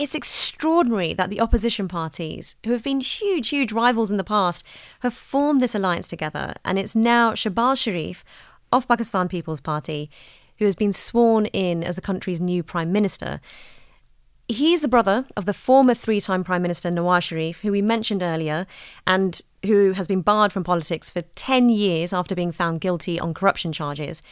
it's 0.00 0.14
extraordinary 0.14 1.12
that 1.12 1.28
the 1.28 1.40
opposition 1.40 1.86
parties, 1.86 2.56
who 2.64 2.72
have 2.72 2.82
been 2.82 3.00
huge, 3.00 3.50
huge 3.50 3.70
rivals 3.70 4.10
in 4.10 4.16
the 4.16 4.24
past, 4.24 4.64
have 5.00 5.12
formed 5.12 5.60
this 5.60 5.74
alliance 5.74 6.06
together. 6.06 6.54
And 6.64 6.78
it's 6.78 6.96
now 6.96 7.32
Shehbaz 7.32 7.82
Sharif 7.82 8.24
of 8.72 8.88
Pakistan 8.88 9.28
People's 9.28 9.60
Party 9.60 10.10
who 10.60 10.66
has 10.66 10.76
been 10.76 10.92
sworn 10.92 11.46
in 11.46 11.82
as 11.82 11.96
the 11.96 12.02
country's 12.02 12.38
new 12.38 12.62
prime 12.62 12.92
minister. 12.92 13.40
He's 14.46 14.82
the 14.82 14.88
brother 14.88 15.26
of 15.36 15.46
the 15.46 15.54
former 15.54 15.94
three 15.94 16.20
time 16.20 16.44
Prime 16.44 16.60
Minister 16.60 16.90
Nawaz 16.90 17.22
Sharif, 17.22 17.62
who 17.62 17.72
we 17.72 17.80
mentioned 17.80 18.22
earlier, 18.22 18.66
and 19.06 19.40
who 19.64 19.92
has 19.92 20.06
been 20.06 20.20
barred 20.20 20.52
from 20.52 20.64
politics 20.64 21.08
for 21.08 21.22
10 21.22 21.70
years 21.70 22.12
after 22.12 22.34
being 22.34 22.52
found 22.52 22.80
guilty 22.80 23.18
on 23.18 23.32
corruption 23.32 23.72
charges. 23.72 24.22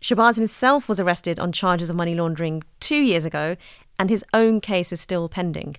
Shehbaz 0.00 0.36
himself 0.36 0.88
was 0.88 1.00
arrested 1.00 1.38
on 1.38 1.52
charges 1.52 1.90
of 1.90 1.96
money 1.96 2.14
laundering 2.14 2.62
two 2.80 3.00
years 3.00 3.24
ago 3.24 3.56
and 3.98 4.10
his 4.10 4.24
own 4.32 4.60
case 4.60 4.92
is 4.92 5.00
still 5.00 5.28
pending. 5.28 5.76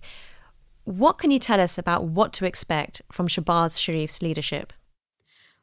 What 0.84 1.18
can 1.18 1.32
you 1.32 1.40
tell 1.40 1.60
us 1.60 1.78
about 1.78 2.06
what 2.06 2.34
to 2.34 2.46
expect 2.46 3.02
from 3.12 3.28
Shehbaz 3.28 3.80
Sharif's 3.80 4.22
leadership? 4.22 4.74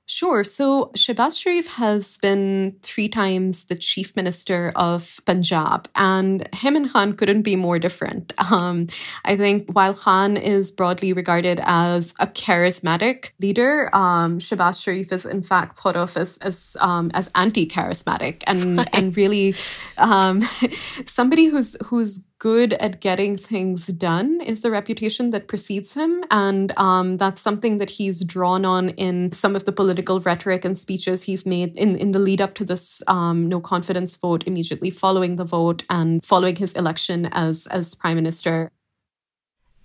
Sure. 0.08 0.44
So 0.44 0.92
Shehbaz 0.96 1.36
Sharif 1.36 1.66
has 1.66 2.16
been 2.18 2.76
three 2.82 3.08
times 3.08 3.64
the 3.64 3.74
chief 3.74 4.14
minister 4.14 4.72
of 4.76 5.20
Punjab, 5.26 5.88
and 5.96 6.48
him 6.54 6.76
and 6.76 6.88
Khan 6.88 7.14
couldn't 7.14 7.42
be 7.42 7.56
more 7.56 7.78
different. 7.78 8.32
Um, 8.46 8.86
I 9.24 9.36
think 9.36 9.68
while 9.72 9.92
Khan 9.92 10.36
is 10.36 10.70
broadly 10.70 11.12
regarded 11.12 11.60
as 11.64 12.14
a 12.20 12.28
charismatic 12.28 13.30
leader, 13.40 13.90
um, 13.92 14.38
Shehbaz 14.38 14.80
Sharif 14.80 15.12
is 15.12 15.26
in 15.26 15.42
fact 15.42 15.76
thought 15.76 15.96
of 15.96 16.16
as 16.16 16.38
as, 16.38 16.76
um, 16.80 17.10
as 17.12 17.28
anti-charismatic 17.34 18.44
and 18.46 18.88
and 18.94 19.16
really 19.16 19.56
um, 19.98 20.48
somebody 21.06 21.46
who's 21.46 21.76
who's 21.84 22.24
good 22.38 22.75
at 22.75 23.01
getting 23.01 23.37
things 23.38 23.87
done 23.87 24.40
is 24.40 24.61
the 24.61 24.70
reputation 24.70 25.31
that 25.31 25.49
precedes 25.49 25.94
him. 25.94 26.22
And 26.31 26.77
um, 26.77 27.16
that's 27.16 27.40
something 27.40 27.79
that 27.79 27.90
he's 27.90 28.25
drawn 28.25 28.64
on 28.64 28.90
in 28.90 29.33
some 29.33 29.57
of 29.57 29.64
the 29.64 29.72
political 29.72 30.20
rhetoric 30.20 30.64
and 30.64 30.79
speeches 30.79 31.22
he's 31.22 31.46
made 31.46 31.77
in, 31.79 31.96
in 31.96 32.11
the 32.11 32.18
lead 32.18 32.40
up 32.40 32.55
to 32.57 32.64
this 32.64 33.03
um, 33.07 33.49
no 33.49 33.61
confidence 33.61 34.16
vote, 34.16 34.44
immediately 34.46 34.90
following 34.90 35.37
the 35.37 35.44
vote 35.44 35.83
and 35.88 36.25
following 36.25 36.57
his 36.57 36.72
election 36.72 37.27
as, 37.33 37.66
as 37.68 37.94
prime 37.94 38.16
minister. 38.16 38.70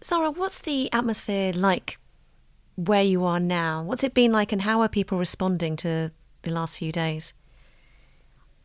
Sarah, 0.02 0.32
what's 0.32 0.60
the 0.60 0.92
atmosphere 0.92 1.54
like 1.54 2.00
where 2.76 3.04
you 3.04 3.24
are 3.24 3.40
now? 3.40 3.84
What's 3.84 4.04
it 4.04 4.14
been 4.14 4.32
like, 4.32 4.52
and 4.52 4.64
how 4.64 4.82
are 4.82 4.90
people 4.90 5.18
responding 5.18 5.76
to 5.78 6.12
the 6.42 6.52
last 6.52 6.78
few 6.78 6.92
days? 6.92 7.34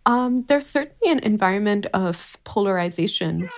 Um, 0.06 0.44
there's 0.46 0.66
certainly 0.66 1.12
an 1.12 1.18
environment 1.20 1.86
of 1.92 2.38
polarization 2.44 3.48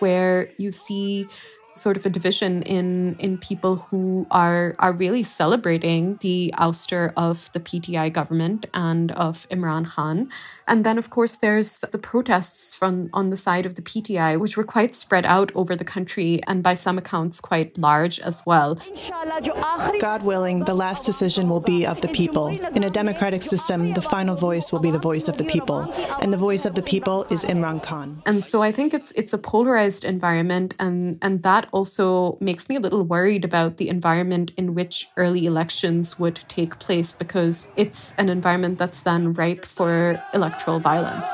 where 0.00 0.50
you 0.58 0.72
see 0.72 1.28
sort 1.76 1.96
of 1.96 2.06
a 2.06 2.10
division 2.10 2.62
in 2.62 3.16
in 3.18 3.38
people 3.38 3.76
who 3.76 4.26
are 4.30 4.74
are 4.78 4.92
really 4.92 5.22
celebrating 5.22 6.18
the 6.20 6.52
ouster 6.58 7.12
of 7.16 7.50
the 7.52 7.60
PTI 7.60 8.12
government 8.12 8.66
and 8.74 9.12
of 9.12 9.46
Imran 9.50 9.86
Khan. 9.86 10.28
And 10.68 10.84
then 10.84 10.98
of 10.98 11.10
course 11.10 11.36
there's 11.36 11.78
the 11.78 11.98
protests 11.98 12.74
from 12.74 13.08
on 13.12 13.30
the 13.30 13.36
side 13.36 13.66
of 13.66 13.74
the 13.76 13.82
PTI, 13.82 14.38
which 14.38 14.56
were 14.56 14.64
quite 14.64 14.96
spread 14.96 15.24
out 15.26 15.52
over 15.54 15.76
the 15.76 15.84
country 15.84 16.40
and 16.46 16.62
by 16.62 16.74
some 16.74 16.98
accounts 16.98 17.40
quite 17.40 17.76
large 17.78 18.18
as 18.20 18.44
well. 18.46 18.80
God 20.00 20.24
willing, 20.24 20.64
the 20.64 20.74
last 20.74 21.04
decision 21.04 21.48
will 21.48 21.60
be 21.60 21.86
of 21.86 22.00
the 22.00 22.08
people. 22.08 22.48
In 22.74 22.84
a 22.84 22.90
democratic 22.90 23.42
system, 23.42 23.94
the 23.94 24.02
final 24.02 24.36
voice 24.36 24.72
will 24.72 24.80
be 24.80 24.90
the 24.90 24.98
voice 24.98 25.28
of 25.28 25.36
the 25.36 25.44
people. 25.44 25.80
And 26.20 26.32
the 26.32 26.36
voice 26.36 26.64
of 26.64 26.74
the 26.74 26.82
people 26.82 27.24
is 27.30 27.44
Imran 27.44 27.82
Khan. 27.82 28.22
And 28.26 28.44
so 28.44 28.62
I 28.62 28.72
think 28.72 28.94
it's 28.94 29.12
it's 29.14 29.32
a 29.32 29.38
polarized 29.38 30.04
environment 30.04 30.74
and 30.78 31.18
and 31.22 31.42
that 31.42 31.65
also 31.72 32.38
makes 32.40 32.68
me 32.68 32.76
a 32.76 32.80
little 32.80 33.02
worried 33.02 33.44
about 33.44 33.76
the 33.76 33.88
environment 33.88 34.52
in 34.56 34.74
which 34.74 35.08
early 35.16 35.46
elections 35.46 36.18
would 36.18 36.40
take 36.48 36.78
place 36.78 37.14
because 37.14 37.70
it's 37.76 38.14
an 38.18 38.28
environment 38.28 38.78
that's 38.78 39.02
then 39.02 39.32
ripe 39.32 39.64
for 39.64 40.22
electoral 40.34 40.80
violence. 40.80 41.28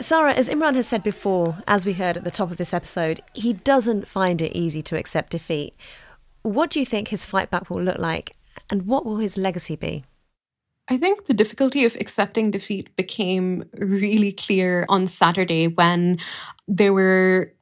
Sarah, 0.00 0.32
as 0.32 0.48
Imran 0.48 0.74
has 0.76 0.88
said 0.88 1.02
before, 1.02 1.58
as 1.66 1.84
we 1.84 1.92
heard 1.92 2.16
at 2.16 2.24
the 2.24 2.30
top 2.30 2.50
of 2.50 2.56
this 2.56 2.72
episode, 2.72 3.20
he 3.34 3.52
doesn't 3.52 4.08
find 4.08 4.40
it 4.40 4.56
easy 4.56 4.82
to 4.82 4.96
accept 4.96 5.32
defeat. 5.32 5.74
What 6.42 6.70
do 6.70 6.80
you 6.80 6.86
think 6.86 7.08
his 7.08 7.24
fight 7.24 7.50
back 7.50 7.68
will 7.68 7.82
look 7.82 7.98
like, 7.98 8.34
and 8.70 8.86
what 8.86 9.04
will 9.04 9.18
his 9.18 9.36
legacy 9.36 9.76
be? 9.76 10.04
I 10.90 10.96
think 10.96 11.26
the 11.26 11.34
difficulty 11.34 11.84
of 11.84 11.94
accepting 12.00 12.50
defeat 12.50 12.94
became 12.96 13.64
really 13.74 14.32
clear 14.32 14.84
on 14.88 15.06
Saturday 15.06 15.68
when 15.68 16.18
there 16.66 16.92
were 16.92 17.54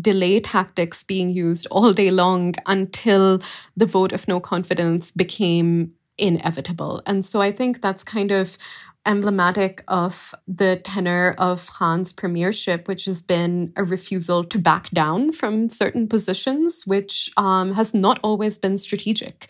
delay 0.00 0.40
tactics 0.40 1.02
being 1.02 1.30
used 1.30 1.66
all 1.70 1.94
day 1.94 2.10
long 2.10 2.54
until 2.66 3.40
the 3.74 3.86
vote 3.86 4.12
of 4.12 4.28
no 4.28 4.38
confidence 4.38 5.10
became 5.12 5.92
inevitable. 6.18 7.02
And 7.06 7.24
so 7.24 7.40
I 7.40 7.52
think 7.52 7.80
that's 7.80 8.04
kind 8.04 8.30
of 8.30 8.58
emblematic 9.06 9.82
of 9.88 10.34
the 10.48 10.76
tenor 10.76 11.34
of 11.38 11.66
Khan's 11.66 12.12
premiership, 12.12 12.88
which 12.88 13.04
has 13.06 13.22
been 13.22 13.72
a 13.76 13.84
refusal 13.84 14.44
to 14.44 14.58
back 14.58 14.90
down 14.90 15.32
from 15.32 15.68
certain 15.68 16.08
positions, 16.08 16.86
which 16.86 17.30
um, 17.36 17.72
has 17.72 17.94
not 17.94 18.18
always 18.22 18.58
been 18.58 18.78
strategic 18.78 19.48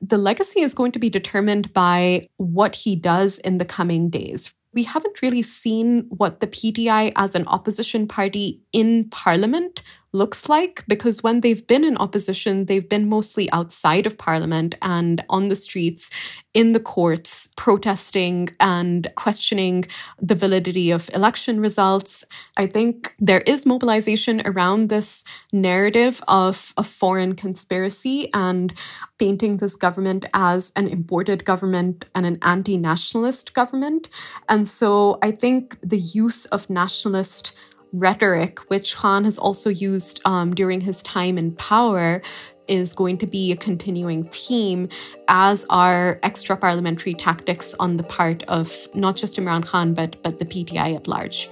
the 0.00 0.16
legacy 0.16 0.60
is 0.60 0.74
going 0.74 0.92
to 0.92 0.98
be 0.98 1.10
determined 1.10 1.72
by 1.72 2.28
what 2.36 2.74
he 2.74 2.96
does 2.96 3.38
in 3.38 3.58
the 3.58 3.64
coming 3.64 4.10
days. 4.10 4.52
We 4.72 4.82
haven't 4.82 5.22
really 5.22 5.42
seen 5.42 6.06
what 6.10 6.40
the 6.40 6.46
PTI 6.46 7.12
as 7.16 7.34
an 7.34 7.46
opposition 7.46 8.06
party 8.06 8.60
in 8.72 9.08
parliament 9.10 9.82
looks 10.16 10.48
like 10.48 10.82
because 10.88 11.22
when 11.22 11.40
they've 11.40 11.66
been 11.66 11.84
in 11.84 11.96
opposition, 11.98 12.64
they've 12.64 12.88
been 12.88 13.08
mostly 13.08 13.50
outside 13.52 14.06
of 14.06 14.18
parliament 14.18 14.74
and 14.82 15.24
on 15.28 15.48
the 15.48 15.56
streets, 15.56 16.10
in 16.54 16.72
the 16.72 16.80
courts, 16.80 17.48
protesting 17.56 18.48
and 18.58 19.12
questioning 19.14 19.84
the 20.20 20.34
validity 20.34 20.90
of 20.90 21.10
election 21.12 21.60
results. 21.60 22.24
I 22.56 22.66
think 22.66 23.14
there 23.18 23.42
is 23.42 23.66
mobilization 23.66 24.40
around 24.46 24.88
this 24.88 25.22
narrative 25.52 26.22
of 26.28 26.72
a 26.78 26.82
foreign 26.82 27.34
conspiracy 27.34 28.30
and 28.32 28.72
painting 29.18 29.58
this 29.58 29.76
government 29.76 30.24
as 30.32 30.72
an 30.76 30.88
imported 30.88 31.44
government 31.44 32.06
and 32.14 32.24
an 32.24 32.38
anti 32.40 32.78
nationalist 32.78 33.52
government. 33.52 34.08
And 34.48 34.66
so 34.68 35.18
I 35.22 35.32
think 35.32 35.78
the 35.82 35.98
use 35.98 36.46
of 36.46 36.70
nationalist 36.70 37.52
rhetoric, 37.98 38.58
which 38.68 38.94
Khan 38.94 39.24
has 39.24 39.38
also 39.38 39.70
used 39.70 40.20
um, 40.24 40.54
during 40.54 40.80
his 40.80 41.02
time 41.02 41.38
in 41.38 41.52
power, 41.52 42.22
is 42.68 42.92
going 42.92 43.18
to 43.18 43.26
be 43.26 43.52
a 43.52 43.56
continuing 43.56 44.24
theme, 44.24 44.88
as 45.28 45.64
are 45.70 46.18
extra 46.22 46.56
parliamentary 46.56 47.14
tactics 47.14 47.74
on 47.78 47.96
the 47.96 48.02
part 48.02 48.42
of 48.44 48.88
not 48.94 49.16
just 49.16 49.36
Imran 49.36 49.64
Khan, 49.64 49.94
but, 49.94 50.20
but 50.22 50.38
the 50.38 50.44
PTI 50.44 50.96
at 50.96 51.06
large. 51.06 51.48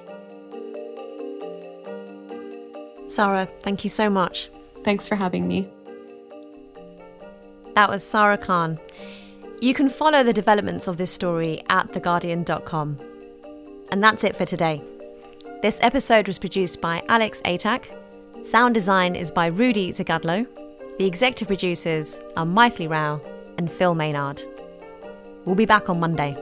Sarah, 3.07 3.49
thank 3.61 3.85
you 3.85 3.91
so 3.91 4.11
much. 4.11 4.51
Thanks 4.83 5.07
for 5.07 5.15
having 5.15 5.47
me. 5.47 5.69
That 7.75 7.89
was 7.89 8.05
Sarah 8.05 8.39
Khan. 8.39 8.79
You 9.61 9.75
can 9.75 9.89
follow 9.89 10.23
the 10.23 10.33
developments 10.33 10.89
of 10.89 10.97
this 10.97 11.11
story 11.11 11.63
at 11.69 11.93
theguardian.com. 11.93 12.99
And 13.91 14.03
that's 14.03 14.25
it 14.25 14.37
for 14.37 14.45
today. 14.45 14.83
This 15.65 15.79
episode 15.81 16.27
was 16.27 16.39
produced 16.39 16.83
by 16.83 17.03
Alex 17.09 17.41
Atack. 17.47 17.87
Sound 18.45 18.75
design 18.75 19.17
is 19.17 19.31
by 19.31 19.47
Rudy 19.47 19.93
Zagadlo. 19.93 20.47
The 20.99 21.07
executive 21.07 21.49
producers 21.49 22.21
are 22.37 22.45
Mythili 22.45 22.87
Rao 22.87 23.23
and 23.57 23.73
Phil 23.73 23.95
Maynard. 23.95 24.43
We'll 25.47 25.55
be 25.55 25.65
back 25.65 25.89
on 25.89 26.01
Monday. 26.01 26.37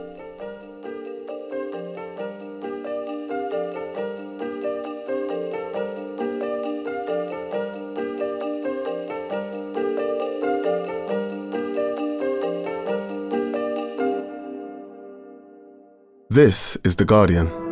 This 16.29 16.75
is 16.83 16.97
The 16.97 17.05
Guardian. 17.05 17.62